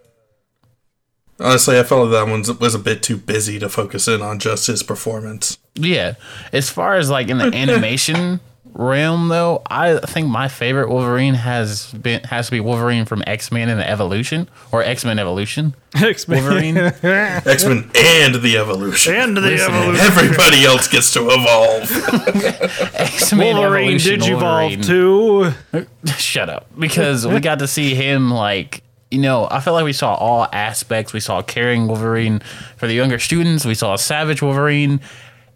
honestly 1.40 1.78
I 1.78 1.82
felt 1.84 2.10
that 2.10 2.26
one 2.28 2.42
was 2.60 2.75
a 2.75 2.78
bit 2.78 3.02
too 3.02 3.16
busy 3.16 3.58
to 3.60 3.68
focus 3.68 4.08
in 4.08 4.20
on 4.22 4.38
just 4.38 4.66
his 4.66 4.82
performance. 4.82 5.58
yeah, 5.75 6.14
as 6.52 6.70
far 6.70 6.96
as 6.96 7.08
like 7.10 7.28
in 7.28 7.38
the 7.38 7.44
animation 7.54 8.40
realm 8.76 9.28
though, 9.28 9.62
I 9.71 9.99
think 9.99 10.28
my 10.28 10.49
favorite 10.49 10.88
Wolverine 10.88 11.35
has 11.35 11.92
been 11.92 12.23
has 12.25 12.47
to 12.47 12.52
be 12.52 12.61
Wolverine 12.61 13.04
from 13.04 13.23
X 13.26 13.50
Men 13.50 13.68
and 13.68 13.80
the 13.80 13.88
Evolution 13.88 14.49
or 14.73 14.83
X 14.83 15.04
Men 15.04 15.18
Evolution. 15.18 15.75
X-Men. 15.95 16.45
Wolverine. 16.45 16.76
X 17.02 17.64
Men 17.64 17.90
and 17.97 18.35
the 18.35 18.59
evolution. 18.59 19.14
and 19.14 19.37
the 19.37 19.40
Listen, 19.40 19.73
evolution. 19.73 20.04
Everybody 20.06 20.64
else 20.64 20.88
gets 20.88 21.12
to 21.14 21.21
evolve. 21.30 21.90
X 22.95 23.33
Men 23.33 23.56
Wolverine 23.56 23.95
Evolution. 23.95 24.21
Digivolve 24.21 24.88
Wolverine. 24.88 25.92
too. 26.02 26.12
Shut 26.18 26.50
up. 26.50 26.66
Because 26.78 27.26
we 27.26 27.40
got 27.40 27.61
to 27.61 27.66
see 27.66 27.95
him 27.95 28.30
like 28.30 28.83
you 29.11 29.21
know, 29.21 29.47
I 29.50 29.61
felt 29.61 29.75
like 29.75 29.85
we 29.85 29.92
saw 29.92 30.14
all 30.14 30.49
aspects. 30.52 31.12
We 31.12 31.21
saw 31.21 31.40
caring 31.40 31.87
Wolverine 31.87 32.40
for 32.76 32.87
the 32.88 32.95
younger 32.95 33.18
students. 33.18 33.64
We 33.64 33.75
saw 33.75 33.95
a 33.95 33.99
savage 33.99 34.42
Wolverine. 34.42 35.00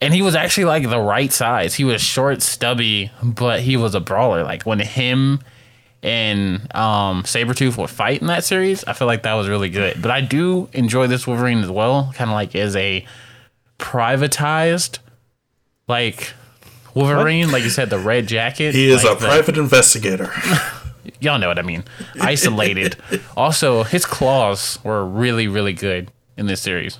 And 0.00 0.14
he 0.14 0.22
was 0.22 0.34
actually 0.34 0.64
like 0.64 0.88
the 0.88 0.98
right 1.00 1.30
size. 1.32 1.74
He 1.74 1.84
was 1.84 2.00
short, 2.00 2.40
stubby, 2.42 3.10
but 3.22 3.60
he 3.60 3.76
was 3.76 3.94
a 3.94 4.00
brawler. 4.00 4.42
Like 4.42 4.62
when 4.62 4.78
him 4.80 5.40
and 6.02 6.74
um, 6.74 7.24
Sabretooth 7.24 7.76
would 7.76 7.90
fight 7.90 8.22
in 8.22 8.28
that 8.28 8.44
series, 8.44 8.82
I 8.84 8.94
feel 8.94 9.06
like 9.06 9.24
that 9.24 9.34
was 9.34 9.48
really 9.48 9.68
good. 9.68 10.00
But 10.00 10.10
I 10.10 10.22
do 10.22 10.68
enjoy 10.72 11.06
this 11.06 11.26
Wolverine 11.26 11.58
as 11.58 11.70
well, 11.70 12.12
kind 12.14 12.30
of 12.30 12.34
like 12.34 12.54
as 12.56 12.74
a 12.76 13.04
privatized, 13.78 15.00
like 15.86 16.32
Wolverine. 16.94 17.50
Like 17.50 17.62
you 17.64 17.70
said, 17.70 17.90
the 17.90 17.98
red 17.98 18.26
jacket. 18.26 18.74
He 18.74 18.90
is 18.90 19.04
like 19.04 19.18
a 19.18 19.20
the- 19.20 19.26
private 19.26 19.58
investigator. 19.58 20.32
y'all 21.20 21.38
know 21.38 21.48
what 21.48 21.58
I 21.58 21.62
mean. 21.62 21.84
Isolated. 22.20 22.96
also, 23.36 23.82
his 23.82 24.06
claws 24.06 24.78
were 24.84 25.04
really, 25.04 25.48
really 25.48 25.72
good 25.72 26.10
in 26.36 26.46
this 26.46 26.60
series. 26.60 26.98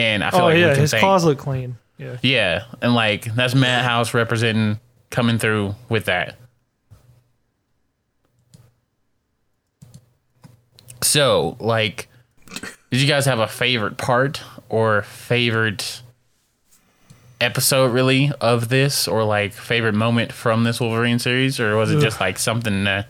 And 0.00 0.24
I 0.24 0.30
feel 0.30 0.40
Oh 0.40 0.44
like 0.44 0.54
we 0.54 0.60
yeah, 0.62 0.72
can 0.72 0.80
his 0.80 0.90
thank- 0.92 1.02
claws 1.02 1.24
look 1.24 1.38
clean. 1.38 1.76
Yeah. 1.98 2.16
Yeah, 2.22 2.64
and 2.80 2.94
like 2.94 3.26
that's 3.34 3.54
Madhouse 3.54 4.14
representing 4.14 4.80
coming 5.10 5.38
through 5.38 5.74
with 5.90 6.06
that. 6.06 6.36
So, 11.02 11.56
like, 11.60 12.08
did 12.90 13.00
you 13.00 13.06
guys 13.06 13.26
have 13.26 13.38
a 13.38 13.46
favorite 13.46 13.96
part 13.98 14.42
or 14.68 15.02
favorite 15.02 16.02
episode 17.40 17.92
really 17.92 18.30
of 18.40 18.68
this, 18.68 19.08
or 19.08 19.24
like 19.24 19.52
favorite 19.52 19.94
moment 19.94 20.32
from 20.32 20.64
this 20.64 20.80
Wolverine 20.80 21.18
series, 21.18 21.58
or 21.60 21.76
was 21.76 21.90
it 21.90 22.00
just 22.00 22.20
like 22.20 22.38
something 22.38 22.84
to, 22.84 23.06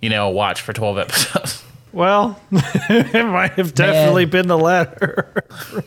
you 0.00 0.08
know, 0.10 0.30
watch 0.30 0.60
for 0.62 0.72
twelve 0.72 0.98
episodes? 0.98 1.62
Well, 1.92 2.40
it 2.52 3.26
might 3.26 3.52
have 3.52 3.74
definitely 3.74 4.24
been 4.24 4.48
the 4.48 4.58
latter. 4.58 5.44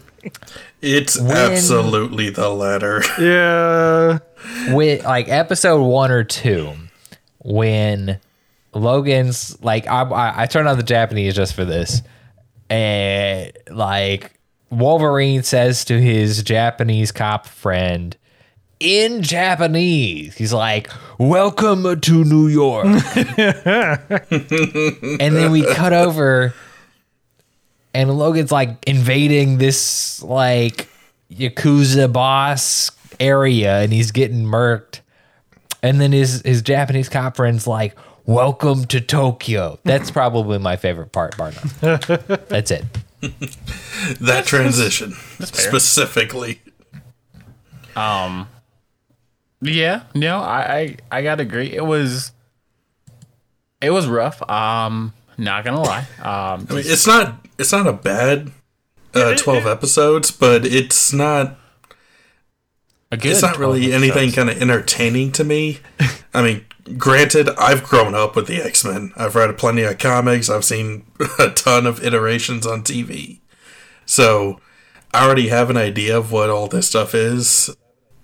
It's 0.82 1.20
absolutely 1.20 2.30
the 2.30 2.50
latter. 2.50 3.02
yeah. 3.20 4.20
with 4.74 5.04
like 5.04 5.30
episode 5.30 5.84
one 5.84 6.12
or 6.12 6.24
two 6.24 6.74
when 7.40 8.20
Logan's 8.74 9.62
like 9.64 9.88
I 9.88 10.02
I, 10.04 10.44
I 10.44 10.46
turned 10.46 10.68
on 10.68 10.78
the 10.78 10.84
Japanese 10.84 11.36
just 11.36 11.54
for 11.54 11.66
this 11.66 12.02
and 12.70 13.52
like 13.70 14.40
Wolverine 14.70 15.44
says 15.44 15.86
to 15.86 16.00
his 16.00 16.44
Japanese 16.44 17.12
cop 17.12 17.46
friend 17.48 18.16
in 18.80 19.22
Japanese 19.22 20.36
he's 20.36 20.52
like 20.54 20.90
welcome 21.18 22.00
to 22.02 22.24
New 22.26 22.48
York 22.48 22.86
and 22.86 23.00
then 25.36 25.52
we 25.52 25.64
cut 25.74 25.94
over 25.94 26.54
and 27.96 28.16
Logan's 28.18 28.52
like 28.52 28.78
invading 28.86 29.58
this 29.58 30.22
like 30.22 30.88
yakuza 31.32 32.12
boss 32.12 32.92
area 33.20 33.80
and 33.82 33.92
he's 33.94 34.12
getting 34.12 34.44
murked 34.46 35.00
and 35.82 36.00
then 36.02 36.12
his 36.12 36.42
his 36.44 36.62
Japanese 36.62 37.10
cop 37.10 37.38
friend's 37.38 37.66
like 37.66 37.96
welcome 38.26 38.86
to 38.86 39.00
Tokyo 39.00 39.80
that's 39.84 40.12
probably 40.12 40.60
my 40.60 40.76
favorite 40.76 41.12
part 41.12 41.38
bar 41.38 41.52
none. 41.82 42.00
that's 42.50 42.70
it 42.72 42.84
That 44.20 44.44
transition 44.48 45.14
specifically. 45.40 46.62
Um, 47.96 48.50
Yeah, 49.62 50.04
no, 50.14 50.40
I, 50.40 50.60
I 50.60 50.98
I 51.20 51.22
gotta 51.24 51.44
agree. 51.44 51.72
It 51.74 51.86
was 51.86 52.34
it 53.82 53.90
was 53.92 54.06
rough. 54.08 54.48
Um, 54.50 55.14
not 55.38 55.64
gonna 55.64 55.82
lie. 55.82 56.06
Um, 56.20 56.68
I 56.70 56.74
mean, 56.74 56.84
it's 56.86 57.08
not 57.08 57.45
it's 57.58 57.72
not 57.72 57.88
a 57.88 57.94
bad 57.94 58.52
uh, 59.14 59.36
twelve 59.36 59.66
episodes, 59.66 60.32
but 60.32 60.66
it's 60.66 61.14
not 61.14 61.58
a 63.12 63.18
good 63.18 63.32
it's 63.32 63.42
not 63.42 63.56
12 63.56 63.60
really 63.60 63.94
anything 63.94 64.32
kind 64.32 64.50
of 64.50 64.62
entertaining 64.62 65.32
to 65.34 65.44
me. 65.44 65.80
I 66.34 66.42
mean, 66.42 66.66
granted, 66.98 67.50
I've 67.58 67.84
grown 67.84 68.14
up 68.16 68.36
with 68.36 68.48
the 68.48 68.62
X 68.62 68.84
Men. 68.84 69.14
I've 69.16 69.36
read 69.36 69.58
plenty 69.58 69.84
of 69.84 69.98
comics. 69.98 70.50
I've 70.50 70.66
seen 70.66 71.06
a 71.40 71.50
ton 71.50 71.86
of 71.86 72.04
iterations 72.04 72.66
on 72.66 72.84
TV, 72.84 73.40
so 74.06 74.60
I 75.14 75.26
already 75.26 75.48
have 75.50 75.70
an 75.70 75.78
idea 75.78 76.18
of 76.18 76.32
what 76.32 76.50
all 76.50 76.68
this 76.68 76.88
stuff 76.88 77.16
is. 77.16 77.76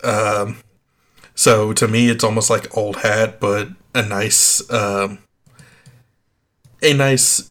Um, 0.04 0.58
so 1.36 1.74
to 1.74 1.88
me, 1.88 2.10
it's 2.10 2.24
almost 2.24 2.50
like 2.50 2.76
old 2.76 2.98
hat, 2.98 3.40
but 3.40 3.70
a 3.94 4.02
nice, 4.02 4.70
um, 4.72 5.20
a 6.82 6.94
nice 6.94 7.51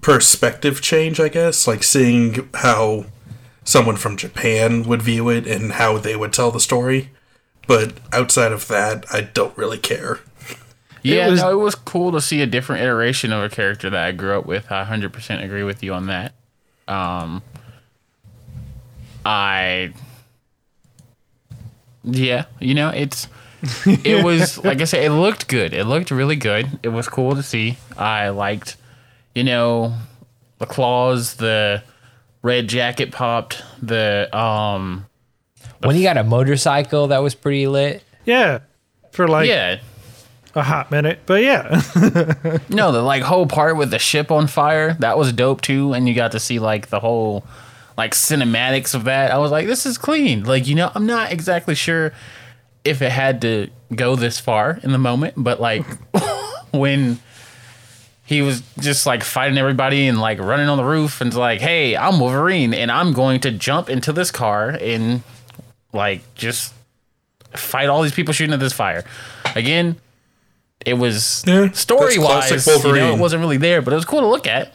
perspective 0.00 0.80
change, 0.80 1.20
I 1.20 1.28
guess. 1.28 1.66
Like 1.66 1.82
seeing 1.82 2.48
how 2.54 3.06
someone 3.64 3.96
from 3.96 4.16
Japan 4.16 4.82
would 4.84 5.02
view 5.02 5.28
it 5.28 5.46
and 5.46 5.72
how 5.72 5.98
they 5.98 6.16
would 6.16 6.32
tell 6.32 6.50
the 6.50 6.60
story. 6.60 7.10
But 7.68 7.94
outside 8.12 8.50
of 8.52 8.66
that, 8.68 9.04
I 9.12 9.20
don't 9.20 9.56
really 9.56 9.78
care. 9.78 10.20
Yeah, 11.04 11.26
It 11.26 11.30
was- 11.30 11.40
no, 11.42 11.50
it 11.52 11.62
was 11.62 11.74
cool 11.74 12.10
to 12.12 12.20
see 12.20 12.40
a 12.42 12.46
different 12.46 12.82
iteration 12.82 13.32
of 13.32 13.42
a 13.42 13.48
character 13.48 13.88
that 13.90 14.04
I 14.04 14.12
grew 14.12 14.38
up 14.38 14.46
with. 14.46 14.70
I 14.72 14.84
100% 14.84 15.42
agree 15.44 15.62
with 15.62 15.82
you 15.82 15.94
on 15.94 16.06
that. 16.06 16.32
Um, 16.88 17.42
I, 19.24 19.92
yeah, 22.04 22.46
you 22.60 22.74
know, 22.74 22.88
it's, 22.88 23.28
it 23.86 24.24
was, 24.24 24.58
like 24.64 24.80
I 24.80 24.84
said, 24.84 25.04
it 25.04 25.10
looked 25.12 25.48
good. 25.48 25.72
It 25.72 25.84
looked 25.84 26.10
really 26.10 26.36
good. 26.36 26.80
It 26.82 26.88
was 26.88 27.08
cool 27.08 27.34
to 27.36 27.42
see. 27.42 27.78
I 27.96 28.30
liked, 28.30 28.76
you 29.34 29.44
know, 29.44 29.94
the 30.58 30.66
claws, 30.66 31.34
the 31.36 31.82
red 32.42 32.68
jacket 32.68 33.12
popped, 33.12 33.62
the, 33.80 34.28
um, 34.36 35.06
When 35.82 35.96
he 35.96 36.02
got 36.02 36.16
a 36.16 36.24
motorcycle, 36.24 37.08
that 37.08 37.22
was 37.22 37.34
pretty 37.34 37.66
lit. 37.66 38.02
Yeah, 38.24 38.60
for 39.12 39.28
like 39.28 39.48
yeah, 39.48 39.80
a 40.54 40.62
hot 40.62 40.90
minute, 40.90 41.20
but 41.26 41.42
yeah, 41.42 41.82
No, 42.68 42.92
the 42.92 43.02
like 43.02 43.22
whole 43.22 43.46
part 43.46 43.76
with 43.76 43.90
the 43.90 43.98
ship 43.98 44.30
on 44.30 44.46
fire, 44.46 44.94
that 45.00 45.18
was 45.18 45.32
dope 45.32 45.60
too. 45.60 45.92
And 45.92 46.08
you 46.08 46.14
got 46.14 46.32
to 46.32 46.40
see 46.40 46.58
like 46.58 46.88
the 46.88 47.00
whole 47.00 47.44
like 47.96 48.12
cinematics 48.12 48.94
of 48.94 49.04
that. 49.04 49.30
I 49.32 49.38
was 49.38 49.50
like, 49.50 49.66
this 49.66 49.86
is 49.86 49.98
clean. 49.98 50.44
Like, 50.44 50.66
you 50.66 50.74
know, 50.74 50.90
I'm 50.94 51.06
not 51.06 51.32
exactly 51.32 51.74
sure 51.74 52.12
if 52.84 53.02
it 53.02 53.12
had 53.12 53.42
to 53.42 53.68
go 53.94 54.16
this 54.16 54.40
far 54.40 54.78
in 54.82 54.92
the 54.92 54.98
moment, 54.98 55.34
but 55.36 55.60
like 55.60 55.84
when 56.72 57.18
he 58.24 58.40
was 58.42 58.62
just 58.78 59.04
like 59.06 59.22
fighting 59.22 59.58
everybody 59.58 60.06
and 60.06 60.20
like 60.20 60.38
running 60.38 60.68
on 60.68 60.78
the 60.78 60.84
roof 60.84 61.20
and 61.20 61.34
like, 61.34 61.60
hey, 61.60 61.96
I'm 61.96 62.20
Wolverine 62.20 62.72
and 62.72 62.90
I'm 62.90 63.12
going 63.12 63.40
to 63.40 63.50
jump 63.50 63.90
into 63.90 64.12
this 64.12 64.30
car 64.30 64.70
and 64.70 65.22
like 65.92 66.22
just 66.34 66.72
fight 67.52 67.88
all 67.88 68.02
these 68.02 68.14
people 68.14 68.32
shooting 68.32 68.54
at 68.54 68.60
this 68.60 68.72
fire. 68.72 69.04
Again, 69.56 69.96
it 70.86 70.94
was 70.94 71.44
Yeah, 71.46 71.70
story 71.72 72.18
wise, 72.18 72.66
you 72.66 72.92
know, 72.94 73.14
it 73.14 73.18
wasn't 73.18 73.40
really 73.40 73.56
there, 73.58 73.82
but 73.82 73.92
it 73.92 73.96
was 73.96 74.04
cool 74.04 74.20
to 74.20 74.26
look 74.28 74.46
at. 74.46 74.74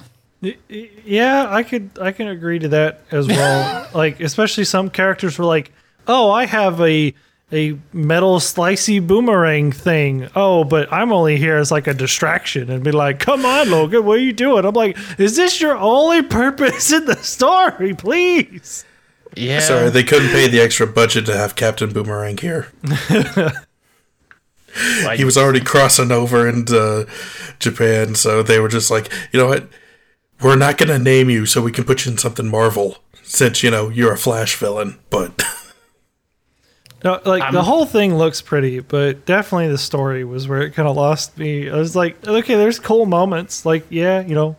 yeah, 0.70 1.48
I 1.50 1.64
could 1.64 1.90
I 2.00 2.12
can 2.12 2.28
agree 2.28 2.60
to 2.60 2.68
that 2.70 3.02
as 3.12 3.28
well. 3.28 3.88
like 3.94 4.20
especially 4.20 4.66
some 4.66 4.90
characters 4.90 5.40
were 5.40 5.46
like, 5.46 5.72
"Oh, 6.08 6.30
I 6.30 6.46
have 6.46 6.80
a 6.82 7.14
a 7.52 7.78
metal 7.94 8.40
slicey 8.40 9.06
boomerang 9.06 9.72
thing. 9.72 10.30
Oh, 10.36 10.64
but 10.64 10.92
I'm 10.92 11.12
only 11.12 11.38
here 11.38 11.58
as 11.58 11.72
like 11.72 11.88
a 11.88 11.94
distraction." 11.94 12.70
And 12.70 12.84
be 12.84 12.92
like, 12.92 13.20
"Come 13.20 13.46
on, 13.46 13.70
Logan, 13.70 14.06
what 14.06 14.20
are 14.20 14.22
you 14.22 14.34
doing?" 14.34 14.66
I'm 14.66 14.74
like, 14.74 14.98
"Is 15.18 15.36
this 15.36 15.62
your 15.62 15.78
only 15.78 16.22
purpose 16.24 16.92
in 16.92 17.06
the 17.06 17.16
story? 17.18 17.94
Please." 17.94 18.86
Yeah. 19.36 19.60
Sorry, 19.60 19.90
they 19.90 20.04
couldn't 20.04 20.30
pay 20.30 20.48
the 20.48 20.60
extra 20.60 20.88
budget 20.88 21.26
to 21.28 21.38
have 21.38 21.56
Captain 21.56 21.92
Boomerang 21.94 22.38
here. 22.38 22.68
like, 22.84 23.58
He 25.18 25.24
was 25.24 25.38
already 25.38 25.62
crossing 25.62 26.12
over 26.12 26.48
into 26.48 26.80
uh, 26.80 27.06
Japan, 27.60 28.16
so 28.16 28.42
they 28.42 28.60
were 28.60 28.68
just 28.68 28.90
like, 28.90 29.12
you 29.32 29.40
know 29.40 29.48
what? 29.48 29.68
We're 30.42 30.56
not 30.56 30.78
going 30.78 30.90
to 30.90 31.00
name 31.00 31.30
you 31.30 31.46
so 31.46 31.62
we 31.62 31.72
can 31.72 31.84
put 31.84 32.06
you 32.06 32.12
in 32.12 32.18
something 32.18 32.48
Marvel, 32.48 32.98
since, 33.24 33.64
you 33.64 33.72
know, 33.72 33.90
you're 33.90 34.14
a 34.14 34.18
Flash 34.18 34.56
villain, 34.56 35.00
but. 35.10 35.44
No, 37.04 37.22
like 37.26 37.52
the 37.52 37.62
whole 37.64 37.86
thing 37.86 38.18
looks 38.18 38.42
pretty, 38.42 38.80
but 38.80 39.26
definitely 39.26 39.68
the 39.68 39.78
story 39.78 40.24
was 40.24 40.48
where 40.48 40.62
it 40.62 40.72
kind 40.74 40.88
of 40.88 40.96
lost 40.96 41.38
me. 41.38 41.70
I 41.70 41.76
was 41.76 41.96
like, 41.96 42.28
okay, 42.28 42.56
there's 42.56 42.80
cool 42.80 43.06
moments, 43.06 43.66
like 43.66 43.86
yeah, 43.90 44.22
you 44.22 44.34
know, 44.34 44.56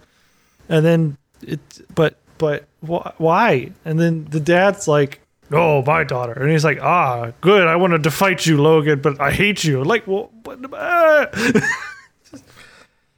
and 0.69 0.85
then 0.87 1.19
it, 1.43 1.61
but 1.95 2.17
but 2.39 2.65
wh- 2.81 3.09
why? 3.21 3.73
And 3.85 3.99
then 3.99 4.25
the 4.27 4.39
dad's 4.39 4.87
like, 4.87 5.21
oh, 5.51 5.83
my 5.83 6.05
daughter, 6.05 6.33
and 6.33 6.51
he's 6.51 6.65
like, 6.65 6.81
ah, 6.81 7.33
good, 7.41 7.67
I 7.67 7.75
wanted 7.77 8.05
to 8.05 8.11
fight 8.11 8.47
you, 8.47 8.63
Logan, 8.63 9.01
but 9.01 9.21
I 9.21 9.33
hate 9.33 9.65
you. 9.65 9.83
Like, 9.83 10.07
well, 10.07 10.31
but, 10.45 10.61
ah. 10.73 11.27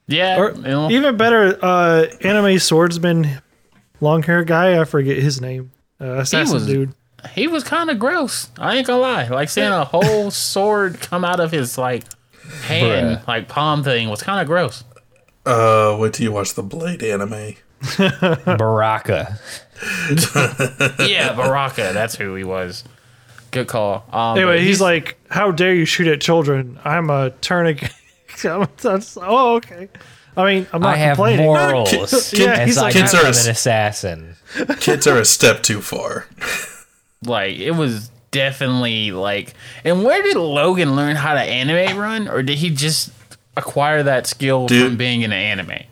yeah. 0.06 0.38
or 0.38 0.52
you 0.52 0.62
know, 0.62 0.90
even 0.90 1.16
better, 1.16 1.58
uh, 1.62 2.06
anime 2.22 2.58
swordsman, 2.58 3.42
long 4.00 4.22
hair 4.22 4.44
guy, 4.44 4.80
I 4.80 4.84
forget 4.84 5.18
his 5.18 5.40
name, 5.40 5.72
uh, 6.00 6.20
assassin 6.20 6.54
was- 6.54 6.66
dude. 6.66 6.94
He 7.34 7.46
was 7.46 7.64
kind 7.64 7.90
of 7.90 7.98
gross. 7.98 8.50
I 8.58 8.76
ain't 8.76 8.86
gonna 8.86 9.00
lie. 9.00 9.28
Like 9.28 9.48
seeing 9.48 9.68
a 9.68 9.84
whole 9.84 10.30
sword 10.32 11.00
come 11.00 11.24
out 11.24 11.40
of 11.40 11.50
his 11.50 11.76
like 11.78 12.04
hand, 12.62 13.18
Bruh. 13.18 13.28
like 13.28 13.48
palm 13.48 13.82
thing 13.84 14.08
was 14.08 14.22
kind 14.22 14.40
of 14.40 14.46
gross. 14.46 14.84
Uh, 15.46 15.96
wait 15.98 16.12
till 16.14 16.24
you 16.24 16.32
watch 16.32 16.54
the 16.54 16.62
Blade 16.62 17.02
anime. 17.02 17.54
Baraka. 18.44 19.38
Yeah, 21.08 21.32
Baraka. 21.34 21.90
That's 21.94 22.14
who 22.16 22.34
he 22.34 22.44
was. 22.44 22.84
Good 23.50 23.66
call. 23.66 24.04
Um, 24.12 24.36
Anyway, 24.36 24.58
but 24.58 24.60
he's, 24.60 24.80
like, 24.80 25.16
"How 25.30 25.50
dare 25.50 25.74
you 25.74 25.84
shoot 25.86 26.06
at 26.06 26.20
children? 26.20 26.78
I'm 26.84 27.08
a 27.10 27.30
tourniquet." 27.40 27.90
Oh, 28.44 29.54
okay. 29.56 29.88
I 30.36 30.44
mean, 30.44 30.66
I'm 30.72 30.82
not 30.82 30.94
I 30.94 30.98
have 30.98 31.16
complaining. 31.16 31.46
morals. 31.46 31.92
Yeah, 32.32 32.64
he's 32.64 32.76
so 32.76 32.82
like- 32.82 32.94
I 32.94 33.00
Kids 33.00 33.14
am 33.14 33.20
are 33.20 33.24
an 33.26 33.30
assassin. 33.30 34.36
Kids 34.78 35.06
are 35.06 35.18
a 35.18 35.24
step 35.24 35.62
too 35.62 35.80
far. 35.80 36.26
Like 37.24 37.56
it 37.58 37.72
was 37.72 38.10
definitely 38.30 39.12
like. 39.12 39.54
And 39.84 40.04
where 40.04 40.22
did 40.22 40.36
Logan 40.36 40.96
learn 40.96 41.16
how 41.16 41.34
to 41.34 41.40
anime 41.40 41.98
run, 41.98 42.28
or 42.28 42.42
did 42.42 42.58
he 42.58 42.70
just 42.70 43.10
acquire 43.56 44.02
that 44.02 44.26
skill 44.26 44.66
Dude. 44.66 44.88
from 44.88 44.96
being 44.96 45.22
in 45.22 45.32
an 45.32 45.38
anime? 45.38 45.84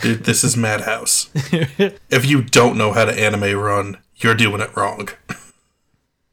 Dude, 0.00 0.24
this 0.24 0.42
is 0.42 0.56
Madhouse. 0.56 1.30
if 1.34 2.26
you 2.26 2.42
don't 2.42 2.76
know 2.76 2.92
how 2.92 3.04
to 3.04 3.12
anime 3.12 3.58
run, 3.58 3.98
you're 4.16 4.34
doing 4.34 4.60
it 4.60 4.74
wrong. 4.76 5.08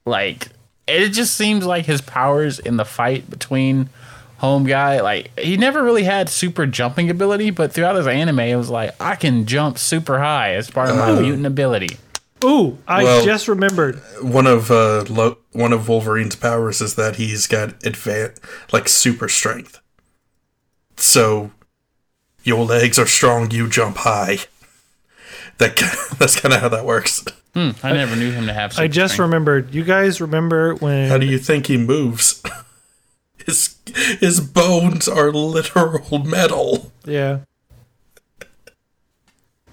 like 0.06 0.48
it 0.88 1.10
just 1.10 1.36
seems 1.36 1.66
like 1.66 1.86
his 1.86 2.02
powers 2.02 2.60
in 2.60 2.78
the 2.78 2.86
fight 2.86 3.30
between 3.30 3.90
home 4.38 4.64
guy 4.64 5.02
like 5.02 5.38
he 5.38 5.56
never 5.56 5.84
really 5.84 6.04
had 6.04 6.28
super 6.28 6.66
jumping 6.66 7.12
ability 7.12 7.52
but 7.52 7.72
throughout 7.72 7.96
his 7.96 8.08
anime 8.08 8.40
it 8.40 8.56
was 8.56 8.72
like 8.72 8.92
i 9.00 9.16
can 9.16 9.46
jump 9.46 9.78
super 9.78 10.18
high 10.18 10.56
as 10.56 10.68
part 10.68 10.90
of 10.90 10.96
my 10.96 11.12
oh. 11.12 11.22
mutant 11.22 11.46
ability 11.46 11.96
Ooh, 12.44 12.78
I 12.88 13.04
Well- 13.04 13.24
just 13.26 13.48
remembered. 13.48 14.02
One 14.22 14.48
of 14.48 14.72
uh, 14.72 15.04
Lo- 15.10 15.38
one 15.52 15.74
of 15.74 15.88
Wolverine's 15.88 16.36
powers 16.36 16.82
is 16.82 16.96
that 16.96 17.18
he's 17.18 17.46
got 17.48 17.80
advan 17.82 18.36
like 18.74 18.88
super 18.90 19.28
strength. 19.30 19.80
So 20.98 21.52
your 22.44 22.66
legs 22.66 22.98
are 23.00 23.06
strong, 23.08 23.52
you 23.52 23.68
jump 23.70 23.98
high. 23.98 24.40
That 25.60 25.76
that's 26.20 26.40
kind 26.40 26.54
of 26.54 26.62
how 26.62 26.70
that 26.70 26.86
works. 26.86 27.24
i 27.56 27.74
never 27.84 28.16
knew 28.16 28.32
him 28.32 28.48
to 28.48 28.54
have 28.54 28.78
I 28.80 28.88
just 28.88 29.14
strength. 29.16 29.28
remembered. 29.30 29.74
You 29.76 29.84
guys 29.84 30.22
remember 30.22 30.76
when? 30.76 31.10
How 31.10 31.18
do 31.18 31.26
you 31.26 31.38
think 31.38 31.68
he 31.68 31.78
moves? 31.78 32.42
His 33.46 33.76
his 34.20 34.40
bones 34.40 35.08
are 35.08 35.32
literal 35.32 36.20
metal. 36.24 36.92
yeah. 37.06 37.40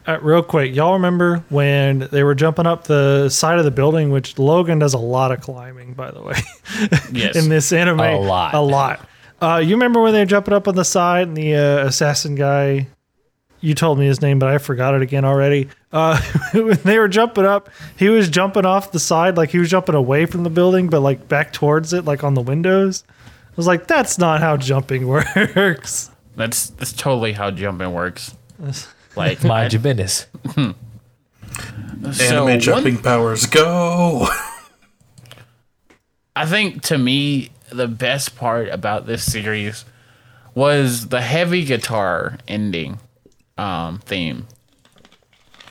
Uh, 0.08 0.18
real 0.22 0.42
quick, 0.42 0.74
y'all 0.74 0.94
remember 0.94 1.44
when 1.50 2.08
they 2.10 2.22
were 2.22 2.34
jumping 2.34 2.66
up 2.66 2.84
the 2.84 3.28
side 3.28 3.58
of 3.58 3.66
the 3.66 3.70
building? 3.70 4.10
Which 4.10 4.38
Logan 4.38 4.78
does 4.78 4.94
a 4.94 4.98
lot 4.98 5.32
of 5.32 5.42
climbing, 5.42 5.92
by 5.92 6.10
the 6.10 6.22
way. 6.22 6.36
yes 7.12 7.36
in 7.36 7.50
this 7.50 7.70
anime. 7.74 8.00
A 8.00 8.18
lot. 8.18 8.54
A 8.54 8.60
lot. 8.60 9.06
Uh, 9.42 9.60
you 9.62 9.74
remember 9.74 10.00
when 10.00 10.14
they 10.14 10.20
were 10.20 10.24
jumping 10.24 10.54
up 10.54 10.66
on 10.66 10.76
the 10.76 10.84
side 10.84 11.28
and 11.28 11.36
the 11.36 11.54
uh, 11.54 11.86
assassin 11.86 12.36
guy? 12.36 12.86
You 13.60 13.74
told 13.74 13.98
me 13.98 14.06
his 14.06 14.22
name, 14.22 14.38
but 14.38 14.48
I 14.48 14.56
forgot 14.56 14.94
it 14.94 15.02
again 15.02 15.26
already. 15.26 15.68
Uh, 15.92 16.18
when 16.54 16.78
they 16.84 16.98
were 16.98 17.08
jumping 17.08 17.44
up, 17.44 17.68
he 17.98 18.08
was 18.08 18.30
jumping 18.30 18.64
off 18.64 18.92
the 18.92 19.00
side, 19.00 19.36
like 19.36 19.50
he 19.50 19.58
was 19.58 19.68
jumping 19.68 19.94
away 19.94 20.24
from 20.24 20.42
the 20.42 20.50
building, 20.50 20.88
but 20.88 21.00
like 21.00 21.28
back 21.28 21.52
towards 21.52 21.92
it, 21.92 22.06
like 22.06 22.24
on 22.24 22.32
the 22.32 22.40
windows. 22.40 23.04
I 23.18 23.56
was 23.56 23.66
like, 23.66 23.86
that's 23.86 24.16
not 24.16 24.40
how 24.40 24.56
jumping 24.56 25.06
works. 25.54 26.10
that's 26.34 26.70
that's 26.70 26.94
totally 26.94 27.34
how 27.34 27.50
jumping 27.50 27.92
works 27.92 28.34
like 29.16 29.42
Mind 29.44 29.72
your 29.72 29.82
business. 29.82 30.26
so 30.54 30.74
Anime 32.24 32.44
one- 32.44 32.60
jumping 32.60 32.98
powers 32.98 33.46
go. 33.46 34.28
I 36.36 36.46
think 36.46 36.82
to 36.84 36.98
me, 36.98 37.50
the 37.70 37.88
best 37.88 38.36
part 38.36 38.68
about 38.68 39.06
this 39.06 39.30
series 39.30 39.84
was 40.54 41.08
the 41.08 41.20
heavy 41.20 41.64
guitar 41.64 42.38
ending 42.46 42.98
um, 43.56 43.98
theme. 43.98 44.46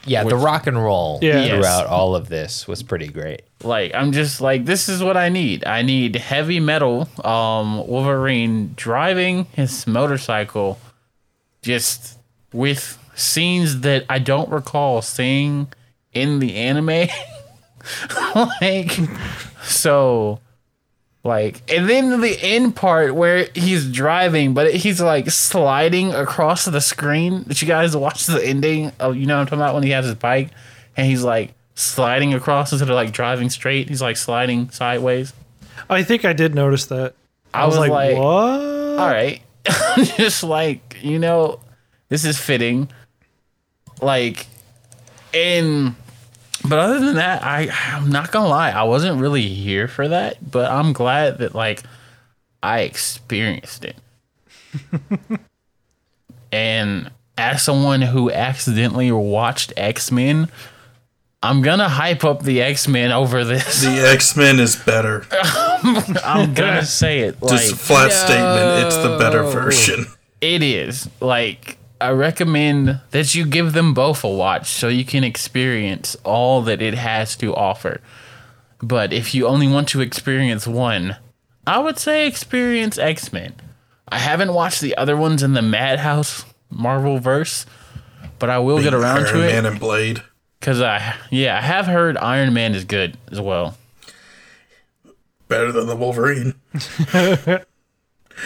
Yeah, 0.06 0.23
the 0.23 0.38
rock 0.38 0.67
and 0.67 0.82
roll 0.82 1.19
Yeah. 1.21 1.43
Yes. 1.43 1.50
throughout 1.52 1.88
all 1.88 2.15
of 2.15 2.30
this 2.30 2.65
was 2.67 2.82
pretty 2.82 3.08
great. 3.08 3.41
Like 3.63 3.93
I'm 3.93 4.13
just 4.13 4.39
like 4.39 4.63
this 4.63 4.88
is 4.88 5.04
what 5.04 5.17
I 5.17 5.28
need. 5.28 5.65
I 5.65 5.82
need 5.82 6.15
heavy 6.15 6.62
metal 6.62 7.10
um 7.26 7.86
Wolverine 7.88 8.73
driving 8.78 9.45
his 9.52 9.86
motorcycle 9.86 10.80
just 11.62 12.17
with 12.54 12.97
scenes 13.17 13.82
that 13.82 14.06
I 14.10 14.19
don't 14.19 14.49
recall 14.49 15.01
seeing 15.01 15.67
in 16.13 16.39
the 16.39 16.56
anime. 16.56 17.08
like 18.62 18.91
so 19.63 20.39
like 21.23 21.62
and 21.71 21.89
then 21.89 22.21
the 22.21 22.38
end 22.41 22.75
part 22.75 23.15
where 23.15 23.47
he's 23.53 23.89
driving 23.91 24.53
but 24.53 24.73
he's 24.73 24.99
like 24.99 25.30
sliding 25.30 26.13
across 26.13 26.65
the 26.65 26.82
screen 26.82 27.43
did 27.43 27.62
you 27.62 27.67
guys 27.67 27.95
watch 27.95 28.25
the 28.25 28.45
ending 28.45 28.91
of 28.99 29.15
you 29.15 29.25
know 29.25 29.36
what 29.36 29.41
i'm 29.41 29.45
talking 29.45 29.60
about 29.60 29.73
when 29.73 29.84
he 29.84 29.91
has 29.91 30.06
his 30.06 30.15
bike 30.15 30.49
and 30.97 31.08
he's 31.08 31.23
like 31.23 31.53
sliding 31.75 32.34
across 32.34 32.73
instead 32.73 32.89
of 32.89 32.95
like 32.95 33.12
driving 33.13 33.49
straight 33.49 33.88
he's 33.88 34.01
like 34.01 34.17
sliding 34.17 34.69
sideways 34.69 35.34
I 35.89 36.03
think 36.03 36.25
I 36.25 36.34
did 36.34 36.56
notice 36.56 36.88
that. 36.88 37.13
I, 37.53 37.65
was, 37.65 37.77
like, 37.77 37.91
what? 37.91 38.21
all 38.21 39.08
right 39.08 39.41
just 40.15 40.43
like 40.43 40.97
you 41.01 41.17
know 41.17 41.60
this 42.10 42.23
is 42.23 42.38
fitting 42.38 42.89
like 44.01 44.47
and 45.33 45.95
but 46.67 46.79
other 46.79 46.99
than 46.99 47.15
that 47.15 47.43
i 47.43 47.69
i'm 47.93 48.10
not 48.10 48.31
gonna 48.31 48.47
lie 48.47 48.71
i 48.71 48.83
wasn't 48.83 49.19
really 49.19 49.47
here 49.47 49.88
for 49.88 50.07
that 50.07 50.38
but 50.51 50.69
i'm 50.71 50.93
glad 50.93 51.38
that 51.39 51.53
like 51.55 51.83
i 52.63 52.81
experienced 52.81 53.86
it 53.86 53.95
and 56.51 57.10
as 57.38 57.62
someone 57.62 58.01
who 58.01 58.31
accidentally 58.31 59.12
watched 59.12 59.73
x-men 59.77 60.49
i'm 61.43 61.62
gonna 61.62 61.89
hype 61.89 62.23
up 62.23 62.43
the 62.43 62.62
x-men 62.62 63.12
over 63.12 63.43
this 63.43 63.81
The 63.81 64.10
X 64.10 64.36
Men 64.36 64.60
is 64.60 64.75
better. 64.75 65.25
i'm 65.31 66.53
gonna 66.53 66.86
say 66.86 67.19
it 67.19 67.41
like 67.41 67.51
Just 67.62 67.75
flat 67.75 68.12
statement. 68.12 68.86
It's 68.88 68.97
the 68.97 69.17
better 69.19 69.43
version. 69.43 70.05
It 70.41 70.62
is. 70.63 71.10
Like, 71.19 71.77
I 71.99 72.12
recommend 72.12 73.01
that 73.12 73.33
you 73.33 73.45
give 73.45 73.73
them 73.73 73.93
both 73.93 74.23
a 74.23 74.29
watch 74.29 74.69
so 74.69 74.88
you 74.88 75.05
can 75.05 75.23
experience 75.23 76.15
all 76.23 76.62
that 76.63 76.81
it 76.81 76.93
has 76.93 77.36
to 77.38 77.55
offer. 77.55 78.01
But 78.81 79.12
if 79.12 79.33
you 79.33 79.47
only 79.47 79.67
want 79.67 79.88
to 79.89 80.01
experience 80.01 80.67
one, 80.67 81.17
I 81.65 81.79
would 81.79 81.97
say 81.97 82.27
experience 82.27 82.97
X 82.97 83.33
Men. 83.33 83.55
I 84.07 84.19
haven't 84.19 84.53
watched 84.53 84.81
the 84.81 84.95
other 84.95 85.17
ones 85.17 85.43
in 85.43 85.53
the 85.53 85.62
Madhouse 85.62 86.45
Marvel 86.69 87.17
verse, 87.19 87.65
but 88.39 88.49
I 88.49 88.60
will 88.60 88.81
get 88.81 88.93
around 88.93 89.25
Iron 89.25 89.33
to 89.33 89.39
it 89.41 89.53
Iron 89.53 89.63
Man 89.63 89.65
and 89.65 89.79
Blade. 89.79 90.21
because 90.60 90.81
I, 90.81 91.15
yeah, 91.31 91.57
I 91.57 91.62
have 91.62 91.88
heard 91.88 92.17
Iron 92.17 92.53
Man 92.53 92.75
is 92.75 92.86
good 92.86 93.17
as 93.31 93.41
well. 93.41 93.77
Better 95.47 95.71
than 95.71 95.88
the 95.88 95.95
Wolverine. 95.95 96.53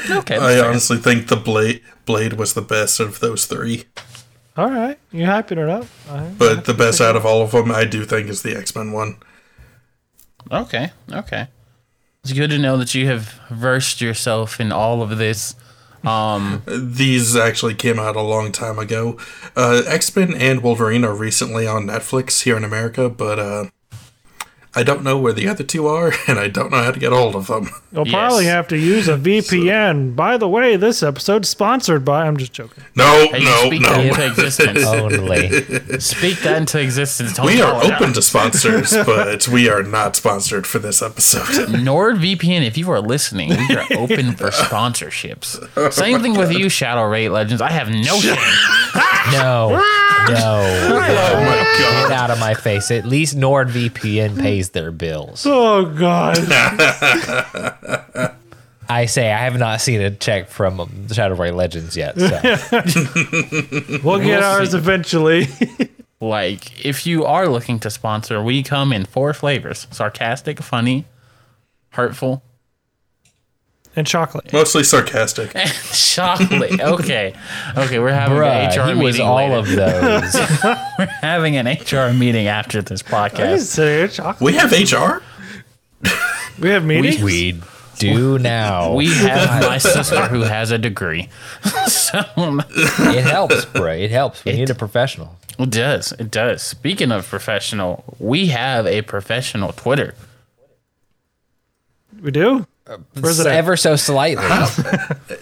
Okay, 0.09 0.35
I 0.37 0.55
fair. 0.55 0.65
honestly 0.69 0.97
think 0.97 1.27
the 1.27 1.35
Blade 1.35 1.81
Blade 2.05 2.33
was 2.33 2.53
the 2.53 2.61
best 2.61 2.99
of 2.99 3.19
those 3.19 3.45
three. 3.45 3.85
All 4.57 4.69
right, 4.69 4.97
you 5.11 5.25
hyping 5.25 5.53
it 5.63 5.69
up. 5.69 5.85
I- 6.09 6.27
But 6.37 6.65
the 6.65 6.73
best 6.73 6.99
out 7.01 7.15
of 7.15 7.25
all 7.25 7.41
of 7.41 7.51
them, 7.51 7.71
I 7.71 7.85
do 7.85 8.03
think, 8.05 8.27
is 8.29 8.41
the 8.41 8.55
X 8.55 8.75
Men 8.75 8.91
one. 8.91 9.17
Okay, 10.51 10.91
okay. 11.11 11.47
It's 12.23 12.33
good 12.33 12.49
to 12.51 12.57
know 12.59 12.77
that 12.77 12.93
you 12.93 13.07
have 13.07 13.39
versed 13.49 14.01
yourself 14.01 14.59
in 14.59 14.71
all 14.71 15.01
of 15.01 15.17
this. 15.17 15.55
Um, 16.03 16.61
These 16.67 17.35
actually 17.35 17.75
came 17.75 17.99
out 17.99 18.15
a 18.15 18.21
long 18.21 18.51
time 18.51 18.77
ago. 18.79 19.17
Uh, 19.55 19.83
X 19.87 20.15
Men 20.15 20.33
and 20.33 20.61
Wolverine 20.61 21.05
are 21.05 21.15
recently 21.15 21.65
on 21.67 21.85
Netflix 21.87 22.43
here 22.43 22.57
in 22.57 22.63
America, 22.63 23.09
but 23.09 23.39
uh, 23.39 23.65
I 24.73 24.83
don't 24.83 25.03
know 25.03 25.17
where 25.17 25.33
the 25.33 25.49
other 25.49 25.65
two 25.65 25.87
are, 25.87 26.13
and 26.29 26.39
I 26.39 26.47
don't 26.47 26.71
know 26.71 26.81
how 26.81 26.91
to 26.91 26.99
get 26.99 27.11
hold 27.11 27.35
of 27.35 27.47
them. 27.47 27.69
You'll 27.91 28.07
Yes. 28.07 28.13
probably 28.13 28.45
have 28.45 28.69
to 28.69 28.77
use 28.77 29.09
a 29.09 29.17
VPN. 29.17 30.15
By 30.15 30.37
the 30.37 30.47
way, 30.47 30.77
this 30.77 31.03
episode's 31.03 31.49
sponsored 31.49 32.05
by. 32.05 32.25
I'm 32.25 32.37
just 32.37 32.53
joking. 32.53 32.83
No, 32.95 33.27
hey, 33.33 33.43
no, 33.43 33.65
speak 33.65 33.81
that 33.83 33.99
into 34.05 34.17
no. 34.19 34.25
existence. 34.27 34.85
Only. 34.85 35.99
Speak 35.99 36.39
that 36.39 36.57
into 36.57 36.79
existence. 36.79 37.33
Don't 37.33 37.47
We 37.47 37.61
are 37.61 37.75
open 37.83 37.91
out. 38.09 38.15
to 38.15 38.21
sponsors, 38.21 38.93
but 38.93 39.45
we 39.49 39.67
are 39.69 39.83
not 39.83 40.15
sponsored 40.15 40.65
for 40.65 40.79
this 40.79 41.01
episode. 41.01 41.67
NordVPN, 41.67 42.65
if 42.65 42.77
you 42.77 42.89
are 42.91 43.01
listening, 43.01 43.49
we 43.49 43.75
are 43.75 43.85
open 43.97 44.33
for 44.37 44.51
sponsorships. 44.51 45.91
Same 45.91 46.21
thing 46.21 46.37
with 46.37 46.53
you, 46.53 46.69
Shadow 46.69 47.03
Raid 47.03 47.29
Legends. 47.29 47.61
I 47.61 47.71
have 47.71 47.89
no 47.89 48.19
shame. 48.19 48.35
No, 49.33 49.69
no. 49.71 49.79
oh 49.79 51.43
my 51.45 51.57
God. 51.79 52.09
Get 52.09 52.11
out 52.17 52.31
of 52.31 52.39
my 52.39 52.53
face. 52.53 52.89
At 52.91 53.05
least 53.05 53.35
NordVPN 53.37 54.39
pays 54.39 54.60
their 54.69 54.91
bills. 54.91 55.45
Oh 55.53 55.85
God! 55.85 56.37
I 58.89 59.05
say 59.05 59.31
I 59.31 59.37
have 59.39 59.57
not 59.57 59.79
seen 59.79 60.01
a 60.01 60.11
check 60.11 60.49
from 60.49 60.79
um, 60.79 61.07
Shadow 61.07 61.35
Ray 61.35 61.51
Legends 61.51 61.95
yet. 61.95 62.19
So. 62.19 62.27
we'll 64.03 64.19
get 64.19 64.43
ours 64.43 64.71
see. 64.71 64.77
eventually. 64.77 65.47
Like, 66.19 66.85
if 66.85 67.07
you 67.07 67.23
are 67.25 67.47
looking 67.47 67.79
to 67.79 67.89
sponsor, 67.89 68.43
we 68.43 68.63
come 68.63 68.91
in 68.91 69.05
four 69.05 69.33
flavors 69.33 69.87
sarcastic, 69.91 70.61
funny, 70.61 71.05
hurtful, 71.91 72.43
and 73.95 74.07
chocolate. 74.07 74.51
Mostly 74.53 74.83
sarcastic. 74.83 75.53
chocolate. 75.93 76.79
Okay. 76.79 77.33
Okay, 77.77 77.99
we're 77.99 78.11
having 78.13 78.37
an 78.37 78.69
HR 78.69 78.87
he 78.87 78.93
meeting. 78.93 79.03
was 79.03 79.19
all 79.19 79.35
later. 79.35 79.55
of 79.55 79.67
those. 79.67 80.33
We're 80.97 81.05
having 81.21 81.57
an 81.57 81.67
HR 81.67 82.13
meeting 82.13 82.47
after 82.47 82.81
this 82.81 83.03
podcast. 83.03 83.61
say 83.61 84.07
chocolate. 84.07 84.41
We 84.41 84.53
have 84.53 84.71
HR. 84.71 85.21
We 86.61 86.69
have 86.69 86.85
meetings. 86.85 87.21
we 87.23 87.59
do 87.99 88.39
now. 88.39 88.93
We 88.95 89.13
have 89.13 89.61
my 89.63 89.77
sister 89.77 90.27
who 90.27 90.41
has 90.41 90.71
a 90.71 90.77
degree. 90.77 91.29
so 91.87 92.21
um, 92.37 92.61
it 92.75 93.23
helps, 93.23 93.65
bro. 93.65 93.91
It 93.91 94.11
helps. 94.11 94.43
We 94.45 94.53
need 94.53 94.69
a 94.69 94.75
professional. 94.75 95.35
it 95.59 95.69
does. 95.69 96.11
It 96.13 96.31
does. 96.31 96.61
Speaking 96.61 97.11
of 97.11 97.27
professional, 97.27 98.03
we 98.19 98.47
have 98.47 98.87
a 98.87 99.01
professional 99.03 99.73
Twitter. 99.73 100.15
we 102.21 102.31
do. 102.31 102.65
Where's 103.19 103.39
it 103.39 103.47
at? 103.47 103.53
Ever 103.55 103.75
so 103.77 103.95
slightly. 103.95 104.43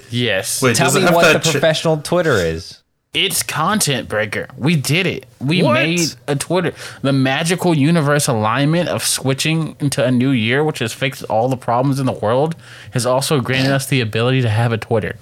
Yes. 0.10 0.62
Wait, 0.62 0.76
Tell 0.76 0.92
me 0.94 1.04
what 1.06 1.26
the 1.28 1.34
that 1.34 1.44
chi- 1.44 1.52
professional 1.52 1.98
Twitter 1.98 2.34
is. 2.34 2.82
It's 3.14 3.42
Content 3.42 4.08
Breaker. 4.08 4.48
We 4.56 4.76
did 4.76 5.08
it. 5.08 5.26
We 5.40 5.64
What? 5.64 5.74
made 5.74 6.00
a 6.28 6.36
Twitter. 6.36 6.74
The 7.02 7.12
magical 7.14 7.74
universe 7.76 8.28
alignment 8.28 8.88
of 8.90 9.04
switching 9.04 9.76
into 9.80 10.04
a 10.06 10.12
new 10.12 10.30
year, 10.30 10.64
which 10.64 10.78
has 10.80 10.94
fixed 10.94 11.24
all 11.24 11.50
the 11.50 11.58
problems 11.58 12.00
in 12.00 12.06
the 12.06 12.12
world, 12.12 12.56
has 12.92 13.08
also 13.08 13.42
granted 13.42 13.72
us 13.72 13.88
the 13.88 14.00
ability 14.02 14.42
to 14.44 14.50
have 14.50 14.72
a 14.72 14.78
Twitter. 14.78 15.18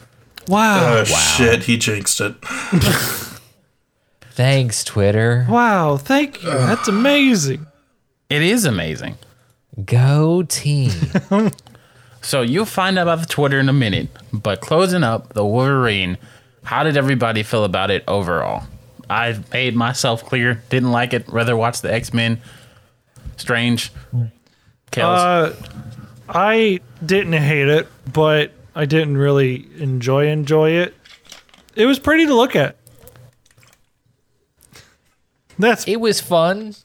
Wow! 0.50 0.98
Oh 1.00 1.04
shit, 1.06 1.64
he 1.64 1.78
jinxed 1.78 2.20
it. 2.22 2.36
Thanks, 4.32 4.84
Twitter. 4.84 5.46
wow! 5.50 5.98
Thank 5.98 6.44
you. 6.44 6.50
That's 6.52 6.88
amazing. 6.88 7.66
It 8.30 8.42
is 8.42 8.66
amazing. 8.66 9.18
Go 9.86 10.44
team. 10.44 10.92
So 12.28 12.42
you'll 12.42 12.66
find 12.66 13.00
out 13.00 13.04
about 13.04 13.22
the 13.22 13.26
Twitter 13.26 13.58
in 13.58 13.70
a 13.70 13.74
minute. 13.74 14.10
But 14.34 14.60
closing 14.60 15.02
up, 15.02 15.32
the 15.32 15.46
Wolverine, 15.46 16.18
how 16.62 16.84
did 16.84 16.98
everybody 16.98 17.42
feel 17.42 17.64
about 17.64 17.90
it 17.90 18.04
overall? 18.06 18.66
I 19.10 19.40
made 19.54 19.78
myself 19.78 20.26
clear. 20.26 20.62
Didn't 20.70 20.92
like 20.92 21.14
it. 21.14 21.26
Rather 21.30 21.56
watch 21.56 21.80
the 21.80 21.94
X 21.94 22.14
Men. 22.14 22.42
Strange. 23.38 23.94
Kels. 24.92 25.54
Uh, 25.54 25.56
I 26.28 26.82
didn't 27.06 27.32
hate 27.32 27.70
it, 27.70 27.88
but 28.12 28.52
I 28.76 28.84
didn't 28.84 29.16
really 29.16 29.66
enjoy 29.78 30.28
enjoy 30.28 30.72
it. 30.72 30.94
It 31.78 31.86
was 31.86 31.98
pretty 31.98 32.26
to 32.26 32.36
look 32.36 32.58
at. 32.58 32.76
That's 35.58 35.88
it 35.88 36.02
was 36.02 36.20
fun. 36.20 36.76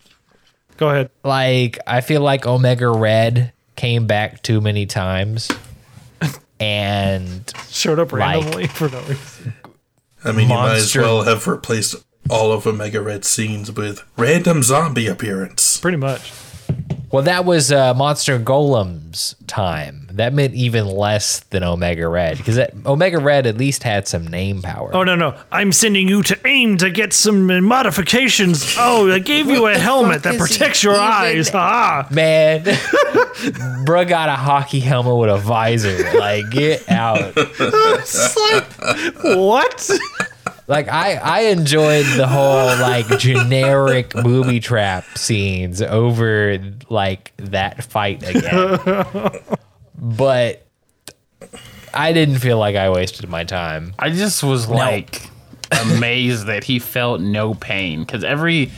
go 0.77 0.91
ahead. 0.91 1.11
Like 1.25 1.81
I 1.85 2.01
feel 2.01 2.21
like 2.21 2.47
Omega 2.47 2.89
Red 2.89 3.53
came 3.77 4.07
back 4.07 4.43
too 4.43 4.61
many 4.61 4.87
times. 4.87 5.51
And 6.61 7.53
Showed 7.71 7.99
up 7.99 8.13
Like- 8.13 8.21
randomly 8.37 8.67
for 8.69 8.89
no 8.89 9.01
reason. 9.03 9.55
I 10.25 10.31
mean, 10.33 10.49
you 10.49 10.55
might 10.55 10.77
as 10.77 10.95
well 10.95 11.23
have 11.23 11.49
replaced 11.49 11.97
all 12.31 12.53
of 12.53 12.65
Omega 12.67 13.01
Red 13.03 13.25
scenes 13.25 13.73
with 13.73 14.05
random 14.17 14.63
zombie 14.63 15.09
appearance. 15.09 15.79
Pretty 15.81 15.97
much. 15.97 16.33
Well, 17.13 17.25
that 17.25 17.45
was 17.45 17.71
uh, 17.71 17.93
Monster 17.93 18.39
Golem's 18.39 19.37
time. 19.47 20.09
That 20.13 20.33
meant 20.33 20.55
even 20.55 20.87
less 20.87 21.41
than 21.41 21.63
Omega 21.63 22.09
Red 22.09 22.39
because 22.39 22.59
Omega 22.87 23.19
Red 23.19 23.47
at 23.47 23.59
least 23.59 23.83
had 23.83 24.09
some 24.09 24.27
name 24.27 24.63
power. 24.63 24.91
Oh 24.95 25.05
no 25.05 25.15
no! 25.15 25.39
I'm 25.51 25.73
sending 25.73 26.09
you 26.09 26.23
to 26.23 26.39
AIM 26.47 26.79
to 26.79 26.89
get 26.91 27.13
some 27.13 27.65
modifications. 27.65 28.75
Oh, 28.79 29.13
I 29.13 29.19
gave 29.19 29.47
you 29.47 29.67
a 29.67 29.79
helmet 29.79 30.23
that 30.23 30.37
fuck 30.37 30.49
is 30.49 30.55
he 30.55 30.59
protects 30.59 30.83
your 30.83 30.95
eyes. 30.95 31.51
Ah, 31.53 32.07
Man, 32.11 32.65
bruh 32.65 34.09
got 34.09 34.31
a 34.31 34.37
hockey 34.37 34.81
helmet 34.81 35.17
with 35.17 35.31
a 35.31 35.39
visor. 35.39 36.19
Like, 36.19 36.49
get 36.51 36.91
out. 36.91 37.35
what? 39.25 39.91
Like, 40.73 40.89
I 40.89 41.17
I 41.17 41.41
enjoyed 41.51 42.07
the 42.17 42.27
whole 42.27 42.65
like 42.79 43.07
generic 43.19 44.15
booby 44.15 44.59
trap 44.59 45.05
scenes 45.19 45.83
over 45.83 46.59
like 46.89 47.35
that 47.37 47.85
fight 47.85 48.27
again, 48.27 48.79
but 49.95 50.67
I 51.93 52.15
didn't 52.15 52.39
feel 52.39 52.57
like 52.57 52.75
I 52.75 52.89
wasted 52.89 53.29
my 53.29 53.45
time. 53.45 53.93
I 53.99 54.09
just 54.09 54.43
was 54.43 54.67
like 54.67 55.29
amazed 55.71 56.47
that 56.47 56.65
he 56.65 56.79
felt 56.79 57.21
no 57.21 57.53
pain 57.53 58.01
because 58.01 58.25
every 58.25 58.71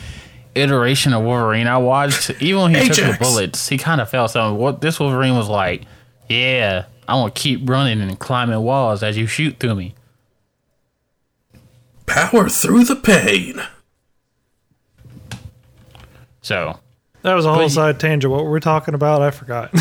iteration 0.57 1.13
of 1.13 1.23
Wolverine 1.23 1.69
I 1.69 1.79
watched, 1.79 2.31
even 2.43 2.63
when 2.63 2.75
he 2.75 2.89
took 2.89 2.97
the 2.97 3.19
bullets, 3.21 3.69
he 3.69 3.79
kind 3.79 4.01
of 4.01 4.11
felt 4.11 4.33
something. 4.33 4.59
What 4.59 4.81
this 4.81 4.99
Wolverine 4.99 5.37
was 5.37 5.49
like, 5.49 5.83
yeah, 6.29 6.87
I'm 7.07 7.21
gonna 7.21 7.31
keep 7.31 7.69
running 7.71 8.01
and 8.01 8.19
climbing 8.19 8.61
walls 8.61 9.05
as 9.05 9.17
you 9.17 9.29
shoot 9.29 9.61
through 9.61 9.77
me. 9.77 9.95
Power 12.15 12.49
through 12.49 12.85
the 12.85 12.95
pain. 12.95 13.61
So 16.43 16.79
That 17.23 17.35
was 17.35 17.45
a 17.45 17.53
whole 17.53 17.69
side 17.69 17.99
tangent. 17.99 18.31
What 18.33 18.45
were 18.45 18.53
we 18.53 18.61
talking 18.61 18.95
about? 18.95 19.21
I 19.21 19.33
forgot. 19.33 19.73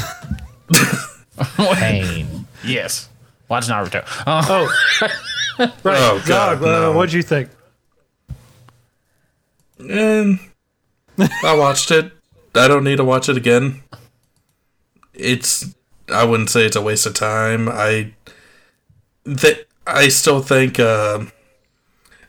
Pain. 1.76 2.48
yes, 2.66 3.08
watch 3.50 3.68
Naruto. 3.68 4.04
Uh, 4.26 4.44
Oh, 4.50 4.76
right. 5.60 5.72
Oh, 5.86 6.24
God, 6.26 6.60
Zog, 6.60 6.64
uh, 6.64 6.94
what'd 6.94 7.14
you 7.14 7.22
think? 7.22 7.50
And 9.80 10.40
I 11.44 11.56
watched 11.56 11.92
it. 11.92 12.12
I 12.56 12.68
don't 12.68 12.84
need 12.84 12.98
to 12.98 13.04
watch 13.04 13.30
it 13.30 13.38
again. 13.38 13.84
It's 15.14 15.76
I 16.12 16.24
wouldn't 16.24 16.50
say 16.50 16.66
it's 16.66 16.76
a 16.76 16.82
waste 16.82 17.06
of 17.06 17.14
time. 17.14 17.70
I 17.70 18.14
th- 19.26 19.68
I 19.86 20.08
still 20.08 20.42
think 20.42 20.80
uh, 20.80 21.26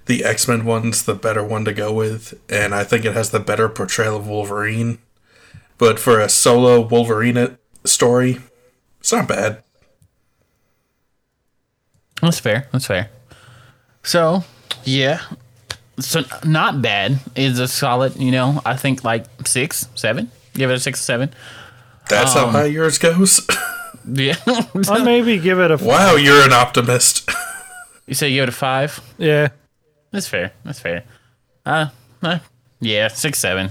the 0.06 0.24
X 0.24 0.46
Men 0.48 0.64
one's 0.64 1.04
the 1.04 1.14
better 1.14 1.44
one 1.44 1.64
to 1.64 1.72
go 1.72 1.92
with, 1.92 2.38
and 2.50 2.74
I 2.74 2.84
think 2.84 3.04
it 3.04 3.14
has 3.14 3.30
the 3.30 3.40
better 3.40 3.68
portrayal 3.68 4.16
of 4.16 4.26
Wolverine. 4.26 4.98
But 5.78 5.98
for 5.98 6.20
a 6.20 6.28
solo 6.28 6.80
Wolverine 6.80 7.58
story, 7.84 8.38
it's 9.00 9.12
not 9.12 9.28
bad. 9.28 9.62
That's 12.22 12.38
fair. 12.38 12.68
That's 12.72 12.86
fair. 12.86 13.10
So, 14.02 14.44
yeah. 14.84 15.20
So 15.98 16.22
not 16.44 16.80
bad 16.80 17.18
is 17.34 17.58
a 17.58 17.68
solid. 17.68 18.16
You 18.16 18.30
know, 18.30 18.60
I 18.64 18.76
think 18.76 19.04
like 19.04 19.26
six, 19.46 19.88
seven. 19.94 20.30
Give 20.54 20.70
it 20.70 20.74
a 20.74 20.80
six, 20.80 21.00
or 21.00 21.04
seven. 21.04 21.34
That's 22.08 22.34
how 22.34 22.46
um, 22.46 22.52
high 22.52 22.66
yours 22.66 22.98
goes. 22.98 23.46
Yeah. 24.06 24.36
I'll 24.46 25.02
maybe 25.02 25.38
give 25.38 25.58
it 25.60 25.70
a. 25.70 25.78
wow, 25.78 26.16
you're 26.16 26.42
an 26.42 26.52
optimist. 26.52 27.26
you 28.06 28.14
say 28.14 28.28
you 28.28 28.36
give 28.36 28.42
it 28.42 28.48
a 28.50 28.52
five. 28.52 29.00
Yeah. 29.16 29.48
That's 30.14 30.28
fair. 30.28 30.52
That's 30.64 30.78
fair. 30.78 31.02
Uh, 31.66 31.88
uh 32.22 32.38
yeah, 32.78 33.08
six, 33.08 33.38
seven, 33.40 33.70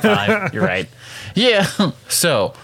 five. 0.00 0.54
You're 0.54 0.64
right. 0.64 0.88
Yeah. 1.34 1.66
So 2.08 2.54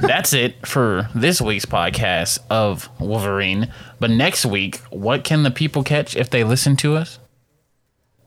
that's 0.00 0.32
it 0.32 0.64
for 0.66 1.08
this 1.14 1.40
week's 1.40 1.64
podcast 1.66 2.38
of 2.48 2.88
Wolverine. 3.00 3.72
But 3.98 4.10
next 4.10 4.46
week, 4.46 4.76
what 4.90 5.24
can 5.24 5.42
the 5.42 5.50
people 5.50 5.82
catch 5.82 6.14
if 6.16 6.30
they 6.30 6.44
listen 6.44 6.76
to 6.76 6.94
us? 6.96 7.18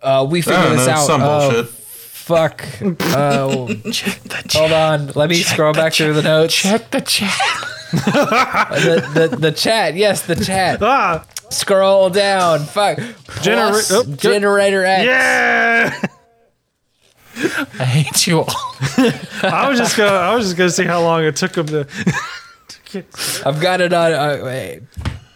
Uh, 0.02 0.28
we 0.30 0.40
I 0.40 0.42
figured 0.42 0.72
this 0.80 0.88
know, 0.88 0.94
out. 0.94 1.06
some 1.08 1.22
Oh, 1.24 1.50
bullshit. 1.52 1.70
fuck. 1.70 2.66
Uh, 3.16 3.68
Check 3.92 4.22
the 4.24 4.44
chat. 4.48 4.54
hold 4.54 4.72
on. 4.72 5.08
Let 5.16 5.30
me 5.30 5.36
scroll 5.38 5.74
back 5.74 5.94
through 5.94 6.14
the 6.14 6.22
notes. 6.24 6.54
Check 6.54 6.92
the 6.92 7.02
chat. 7.02 7.38
The, 7.92 9.30
the, 9.30 9.38
the 9.38 9.52
chat. 9.52 9.96
Yes, 9.96 10.26
the 10.26 10.36
chat. 10.36 10.82
Ah, 10.82 11.26
Scroll 11.50 12.10
down. 12.10 12.60
Fuck. 12.60 13.00
Genera- 13.42 13.72
Plus 13.72 13.92
oh, 13.92 14.04
Generator 14.04 14.82
Rex. 14.82 15.06
yeah. 15.06 16.02
I 17.80 17.86
hate 17.86 18.28
you 18.28 18.40
all. 18.40 18.54
I 19.44 19.68
was 19.70 19.80
just 19.80 19.96
gonna. 19.98 20.12
I 20.12 20.36
was 20.36 20.46
just 20.46 20.58
gonna 20.58 20.70
see 20.70 20.84
how 20.84 21.02
long 21.02 21.24
it 21.24 21.36
took 21.36 21.56
him 21.56 21.68
to. 21.68 21.88
I've 23.46 23.62
got 23.62 23.82
it 23.82 23.94
on. 23.94 24.12
Uh, 24.14 24.42
wait. 24.44 24.82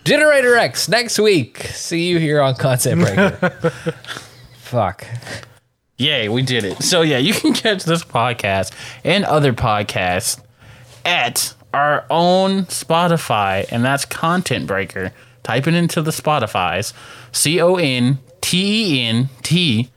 Generator 0.03 0.51
Rex 0.51 0.89
next 0.89 1.17
week. 1.17 1.59
See 1.59 2.09
you 2.09 2.19
here 2.19 2.41
on 2.41 2.55
Content 2.55 3.01
Breaker. 3.01 3.69
Fuck. 4.57 5.07
Yay, 5.97 6.27
we 6.27 6.41
did 6.41 6.65
it. 6.65 6.83
So 6.83 7.01
yeah, 7.01 7.19
you 7.19 7.33
can 7.33 7.53
catch 7.53 7.85
this 7.85 8.03
podcast 8.03 8.73
and 9.05 9.23
other 9.23 9.53
podcasts 9.53 10.41
at 11.05 11.53
our 11.73 12.05
own 12.09 12.63
Spotify, 12.65 13.65
and 13.71 13.83
that's 13.83 14.05
Content 14.05 14.67
Breaker. 14.67 15.11
Type 15.43 15.67
it 15.67 15.73
into 15.73 16.01
the 16.01 16.11
Spotify's 16.11 16.93
C 17.31 17.59
O 17.59 17.75
N 17.75 18.19
T 18.41 18.99
E 19.01 19.01
N 19.07 19.29
T 19.41 19.89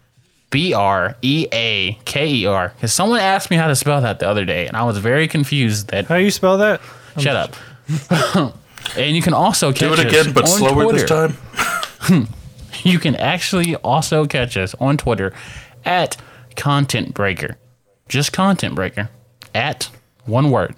B 0.50 0.72
R 0.74 1.16
E 1.22 1.46
A 1.52 1.92
K 2.04 2.26
E 2.28 2.46
R. 2.46 2.72
Because 2.74 2.92
someone 2.92 3.20
asked 3.20 3.50
me 3.50 3.56
how 3.56 3.68
to 3.68 3.76
spell 3.76 4.00
that 4.00 4.18
the 4.18 4.28
other 4.28 4.44
day, 4.44 4.66
and 4.66 4.76
I 4.76 4.82
was 4.84 4.98
very 4.98 5.28
confused. 5.28 5.88
That 5.88 6.06
How 6.06 6.16
you 6.16 6.30
spell 6.30 6.58
that? 6.58 6.80
shut 7.18 7.36
up. 7.36 7.54
and 8.96 9.14
you 9.16 9.22
can 9.22 9.32
also 9.34 9.70
catch 9.72 9.80
Do 9.80 9.92
it 9.92 9.98
us 10.00 10.04
again, 10.06 10.32
but 10.34 10.48
slower 10.48 10.84
Twitter. 10.84 11.28
this 11.28 12.08
time. 12.08 12.28
You 12.82 12.98
can 13.00 13.16
actually 13.16 13.74
also 13.76 14.26
catch 14.26 14.56
us 14.56 14.74
on 14.78 14.96
Twitter 14.96 15.32
at 15.84 16.16
Content 16.56 17.14
Breaker. 17.14 17.56
Just 18.08 18.32
Content 18.32 18.74
Breaker. 18.76 19.08
At 19.54 19.90
one 20.26 20.50
word. 20.50 20.76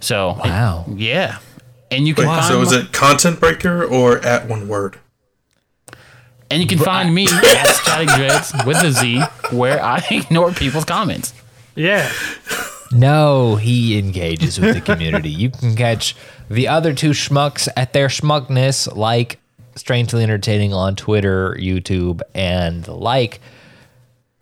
So 0.00 0.38
Wow. 0.44 0.86
yeah. 0.88 1.38
And 1.90 2.06
you 2.06 2.14
can 2.14 2.26
Wait, 2.28 2.34
find 2.36 2.44
so 2.46 2.62
is 2.62 2.72
it 2.72 2.92
content 2.92 3.40
breaker 3.40 3.84
or 3.84 4.18
at 4.18 4.48
one 4.48 4.68
word? 4.68 4.98
and 6.52 6.60
you 6.60 6.66
can 6.68 6.78
find 6.78 7.14
me 7.14 7.26
at 7.30 7.66
Static 7.74 8.08
Dreads 8.08 8.52
with 8.66 8.76
a 8.82 8.90
Z 8.90 9.22
where 9.56 9.80
I 9.82 10.04
ignore 10.10 10.50
people's 10.52 10.84
comments. 10.84 11.32
Yeah. 11.76 12.10
No, 12.92 13.54
he 13.54 13.96
engages 13.98 14.58
with 14.58 14.74
the 14.74 14.80
community. 14.80 15.30
you 15.30 15.50
can 15.50 15.76
catch 15.76 16.16
the 16.50 16.66
other 16.66 16.92
two 16.92 17.10
schmucks 17.10 17.68
at 17.76 17.92
their 17.92 18.08
schmuckness, 18.08 18.92
like 18.96 19.38
Strangely 19.76 20.24
Entertaining 20.24 20.74
on 20.74 20.96
Twitter, 20.96 21.56
YouTube, 21.60 22.20
and 22.34 22.82
the 22.82 22.94
like. 22.94 23.40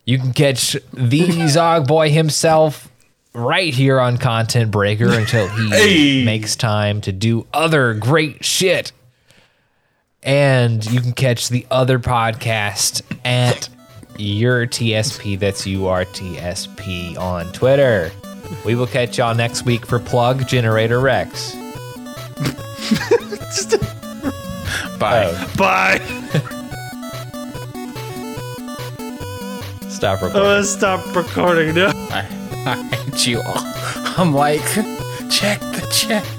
You 0.07 0.19
can 0.19 0.33
catch 0.33 0.77
the 0.95 1.47
Zog 1.49 1.87
Boy 1.87 2.11
himself 2.11 2.91
right 3.35 3.73
here 3.73 4.01
on 4.01 4.17
Content 4.19 4.71
Breaker 4.71 5.13
until 5.13 5.49
he 5.49 5.69
Hey. 6.21 6.25
makes 6.25 6.57
time 6.57 7.01
to 7.03 7.13
do 7.13 7.47
other 7.53 7.95
great 7.95 8.45
shit. 8.45 8.93
And 10.23 10.85
you 10.91 11.01
can 11.01 11.13
catch 11.13 11.49
the 11.49 11.65
other 11.71 11.99
podcast 11.99 13.03
at 13.25 13.69
your 14.19 14.67
TSP. 14.67 15.39
That's 15.39 15.65
URTSP 15.65 17.17
on 17.17 17.53
Twitter. 17.53 18.11
We 18.65 18.75
will 18.75 18.87
catch 18.89 19.19
y'all 19.19 19.35
next 19.35 19.65
week 19.65 19.87
for 19.87 19.99
Plug 20.01 20.47
Generator 20.49 20.99
Rex. 21.01 21.55
Bye. 24.99 25.31
Oh. 25.33 25.53
Bye. 25.57 26.01
Oh, 29.81 29.89
stop 30.01 30.23
recording. 30.23 30.43
gonna 30.43 30.65
stop 30.65 31.17
recording 31.17 31.75
now. 31.75 31.89
I, 32.11 32.25
I 32.67 32.83
hate 32.93 33.27
you 33.27 33.41
all. 33.41 33.63
I'm 34.19 34.33
like, 34.33 34.61
check 35.31 35.61
the 35.61 35.89
chat. 35.93 36.38